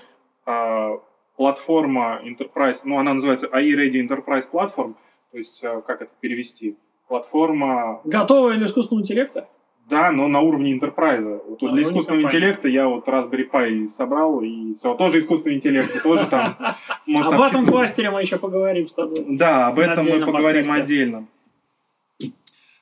а, 0.47 1.01
платформа 1.37 2.21
Enterprise, 2.25 2.81
ну, 2.85 2.99
она 2.99 3.15
называется 3.15 3.49
AI 3.49 3.75
Ready 3.75 4.07
Enterprise 4.07 4.51
Platform, 4.51 4.95
то 5.31 5.39
есть, 5.39 5.61
как 5.87 6.03
это 6.03 6.11
перевести? 6.21 6.77
Платформа... 7.07 8.01
Готовая 8.05 8.57
для 8.57 8.67
искусственного 8.67 9.03
интеллекта? 9.03 9.49
Да, 9.89 10.13
но 10.13 10.29
на 10.29 10.41
уровне 10.41 10.73
интерпрайза. 10.73 11.41
Вот 11.49 11.63
а, 11.63 11.69
для 11.69 11.83
ну, 11.83 11.83
искусственного 11.83 12.23
интеллекта 12.23 12.69
я 12.69 12.89
вот 12.89 13.09
Raspberry 13.09 13.51
Pi 13.51 13.89
собрал, 13.89 14.43
и 14.43 14.75
все, 14.75 14.95
тоже 14.95 15.21
искусственный 15.21 15.57
интеллект, 15.57 16.03
тоже 16.03 16.27
там... 16.27 16.57
Об 17.25 17.41
этом 17.41 17.65
кластере 17.65 18.11
мы 18.11 18.21
еще 18.21 18.39
поговорим 18.39 18.87
с 18.87 18.93
тобой. 18.93 19.17
Да, 19.27 19.69
об 19.69 19.79
этом 19.79 20.07
мы 20.07 20.25
поговорим 20.25 20.71
отдельно. 20.71 21.27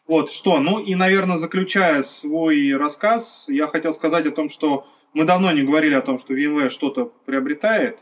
Вот, 0.06 0.30
что, 0.30 0.60
ну 0.60 0.78
и, 0.78 0.94
наверное, 0.94 1.36
заключая 1.36 2.02
свой 2.02 2.76
рассказ, 2.76 3.48
я 3.48 3.66
хотел 3.66 3.92
сказать 3.92 4.26
о 4.26 4.30
том, 4.30 4.48
что 4.48 4.86
мы 5.14 5.24
давно 5.24 5.50
не 5.52 5.62
говорили 5.62 5.94
о 5.94 6.02
том, 6.02 6.18
что 6.18 6.34
VMware 6.34 6.68
что-то 6.68 7.12
приобретает, 7.24 7.98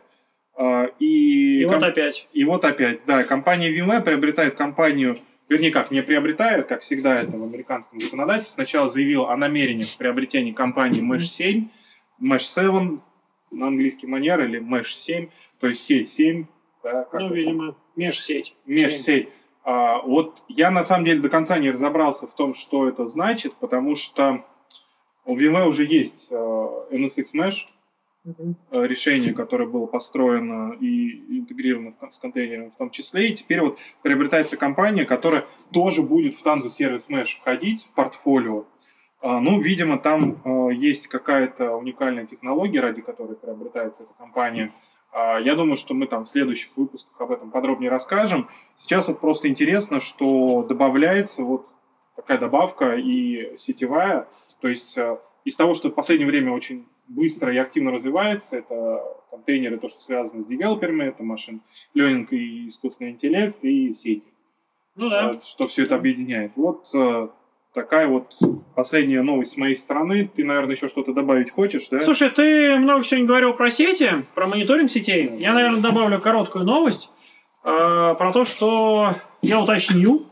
а, 0.56 0.86
и, 0.98 1.62
и 1.62 1.64
вот 1.64 1.82
опять. 1.82 2.28
И 2.32 2.44
вот 2.44 2.64
опять, 2.64 3.00
да, 3.06 3.24
компания 3.24 3.70
VMware 3.70 4.02
приобретает 4.02 4.54
компанию 4.54 5.18
вернее 5.48 5.70
как, 5.70 5.90
не 5.90 6.02
приобретает, 6.02 6.66
как 6.66 6.82
всегда 6.82 7.20
это 7.20 7.36
в 7.36 7.44
американском 7.44 8.00
законодательстве, 8.00 8.54
сначала 8.54 8.88
заявил 8.88 9.26
о 9.26 9.36
намерении 9.36 9.84
в 9.84 9.96
приобретении 9.96 10.52
компании 10.52 11.02
Mesh 11.02 11.24
7, 11.24 11.68
Mesh 12.20 12.38
7 12.40 12.98
на 13.52 13.66
английский 13.66 14.06
манер 14.06 14.42
или 14.44 14.60
Mesh 14.60 14.90
7, 14.90 15.28
то 15.60 15.68
есть 15.68 15.84
сеть 15.84 16.08
7. 16.08 16.46
Да, 16.82 17.08
ну, 17.12 17.32
видимо, 17.32 17.76
межсеть. 17.96 18.54
Межсеть. 18.66 19.28
А, 19.64 20.00
вот 20.02 20.44
я 20.48 20.70
на 20.70 20.84
самом 20.84 21.04
деле 21.04 21.20
до 21.20 21.28
конца 21.28 21.58
не 21.58 21.70
разобрался 21.70 22.26
в 22.26 22.34
том, 22.34 22.54
что 22.54 22.88
это 22.88 23.06
значит, 23.06 23.54
потому 23.54 23.96
что 23.96 24.44
у 25.24 25.36
VMware 25.36 25.66
уже 25.66 25.84
есть 25.86 26.32
uh, 26.32 26.90
NSX 26.90 27.34
Mesh, 27.34 27.66
Э, 28.70 28.86
решение, 28.86 29.34
которое 29.34 29.66
было 29.66 29.84
построено 29.84 30.74
и 30.80 31.38
интегрировано 31.40 31.94
с 32.08 32.18
контейнером 32.18 32.70
в 32.70 32.76
том 32.76 32.88
числе. 32.88 33.28
И 33.28 33.34
теперь 33.34 33.60
вот 33.60 33.78
приобретается 34.02 34.56
компания, 34.56 35.04
которая 35.04 35.44
тоже 35.72 36.02
будет 36.02 36.34
в 36.34 36.44
Tanzu 36.44 36.68
Service 36.68 37.10
Mesh 37.10 37.36
входить 37.40 37.84
в 37.84 37.94
портфолио. 37.94 38.64
А, 39.20 39.40
ну, 39.40 39.60
видимо, 39.60 39.98
там 39.98 40.40
э, 40.42 40.74
есть 40.74 41.08
какая-то 41.08 41.76
уникальная 41.76 42.24
технология, 42.24 42.80
ради 42.80 43.02
которой 43.02 43.36
приобретается 43.36 44.04
эта 44.04 44.14
компания. 44.14 44.72
Я 45.14 45.54
думаю, 45.54 45.76
что 45.76 45.94
мы 45.94 46.06
там 46.06 46.24
в 46.24 46.28
следующих 46.28 46.70
выпусках 46.76 47.20
об 47.20 47.30
этом 47.30 47.50
подробнее 47.50 47.90
расскажем. 47.90 48.48
Сейчас 48.74 49.08
вот 49.08 49.20
просто 49.20 49.48
интересно, 49.48 50.00
что 50.00 50.64
добавляется 50.64 51.44
вот 51.44 51.68
такая 52.16 52.38
добавка 52.38 52.96
и 52.96 53.56
сетевая. 53.58 54.28
То 54.60 54.68
есть 54.68 54.96
э, 54.98 55.18
из 55.44 55.56
того, 55.56 55.74
что 55.74 55.90
в 55.90 55.94
последнее 55.94 56.28
время 56.28 56.52
очень 56.52 56.86
быстро 57.08 57.52
и 57.52 57.58
активно 57.58 57.90
развивается, 57.90 58.58
это 58.58 59.02
контейнеры, 59.30 59.78
то, 59.78 59.88
что 59.88 60.00
связано 60.00 60.42
с 60.42 60.46
девелоперами, 60.46 61.04
это 61.04 61.22
машин 61.22 61.62
learning 61.94 62.28
и 62.30 62.68
искусственный 62.68 63.10
интеллект, 63.10 63.62
и 63.62 63.92
сети. 63.92 64.32
Ну 64.96 65.10
да. 65.10 65.30
Э, 65.30 65.40
что 65.42 65.68
все 65.68 65.84
это 65.84 65.96
объединяет. 65.96 66.52
Вот 66.56 66.88
э, 66.94 67.28
такая 67.74 68.06
вот 68.06 68.34
последняя 68.74 69.22
новость 69.22 69.52
с 69.52 69.56
моей 69.56 69.76
стороны. 69.76 70.30
Ты, 70.34 70.44
наверное, 70.44 70.76
еще 70.76 70.88
что-то 70.88 71.12
добавить 71.12 71.50
хочешь, 71.50 71.88
да? 71.90 72.00
Слушай, 72.00 72.30
ты 72.30 72.76
много 72.76 73.04
сегодня 73.04 73.26
говорил 73.26 73.52
про 73.52 73.70
сети, 73.70 74.24
про 74.34 74.46
мониторинг 74.46 74.90
сетей. 74.90 75.30
Я, 75.38 75.52
наверное, 75.52 75.80
добавлю 75.80 76.20
короткую 76.20 76.64
новость 76.64 77.10
э, 77.64 78.14
про 78.18 78.32
то, 78.32 78.44
что 78.44 79.16
я 79.42 79.60
уточнил 79.60 80.26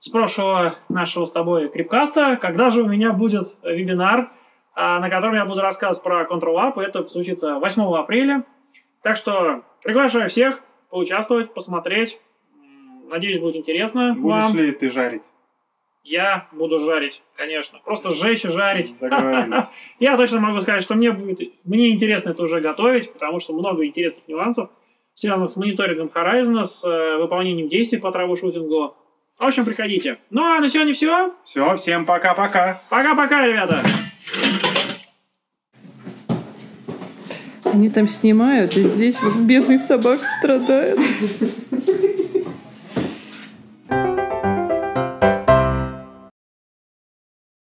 с 0.00 0.08
прошлого 0.08 0.76
нашего 0.88 1.24
с 1.24 1.32
тобой 1.32 1.68
крипкаста, 1.68 2.36
когда 2.36 2.70
же 2.70 2.82
у 2.82 2.88
меня 2.88 3.12
будет 3.12 3.56
вебинар, 3.62 4.32
э, 4.76 4.98
на 4.98 5.08
котором 5.08 5.34
я 5.34 5.44
буду 5.44 5.60
рассказывать 5.60 6.02
про 6.02 6.24
Control 6.24 6.56
App. 6.56 6.80
Это 6.82 7.08
случится 7.08 7.58
8 7.58 7.96
апреля. 7.96 8.44
Так 9.02 9.16
что 9.16 9.62
приглашаю 9.82 10.28
всех 10.28 10.62
поучаствовать, 10.90 11.54
посмотреть. 11.54 12.20
Надеюсь, 13.08 13.40
будет 13.40 13.56
интересно 13.56 14.14
Будешь 14.14 14.42
вам. 14.42 14.56
ли 14.56 14.72
ты 14.72 14.90
жарить? 14.90 15.22
Я 16.08 16.48
буду 16.52 16.80
жарить, 16.80 17.20
конечно. 17.36 17.80
Просто 17.84 18.08
сжечь 18.10 18.42
и 18.46 18.48
жарить. 18.48 18.94
Я 20.00 20.16
точно 20.16 20.40
могу 20.40 20.58
сказать, 20.60 20.82
что 20.82 20.94
мне 20.94 21.12
будет, 21.12 21.52
мне 21.64 21.90
интересно 21.90 22.30
это 22.30 22.44
уже 22.44 22.62
готовить, 22.62 23.12
потому 23.12 23.40
что 23.40 23.52
много 23.52 23.84
интересных 23.84 24.26
нюансов, 24.26 24.70
связанных 25.12 25.50
с 25.50 25.56
мониторингом 25.58 26.10
Horizon, 26.14 26.64
с 26.64 26.82
э, 26.82 27.18
выполнением 27.18 27.68
действий 27.68 27.98
по 27.98 28.10
травушутингу. 28.10 28.96
В 29.38 29.44
общем, 29.44 29.66
приходите. 29.66 30.18
Ну 30.30 30.42
а 30.44 30.60
на 30.60 30.70
сегодня 30.70 30.94
все. 30.94 31.34
Все, 31.44 31.76
всем 31.76 32.06
пока-пока. 32.06 32.80
Пока-пока, 32.88 33.46
ребята. 33.46 33.82
Они 37.64 37.90
там 37.90 38.08
снимают, 38.08 38.78
и 38.78 38.82
здесь 38.82 39.20
бедный 39.40 39.78
собак 39.78 40.24
страдает. 40.24 40.98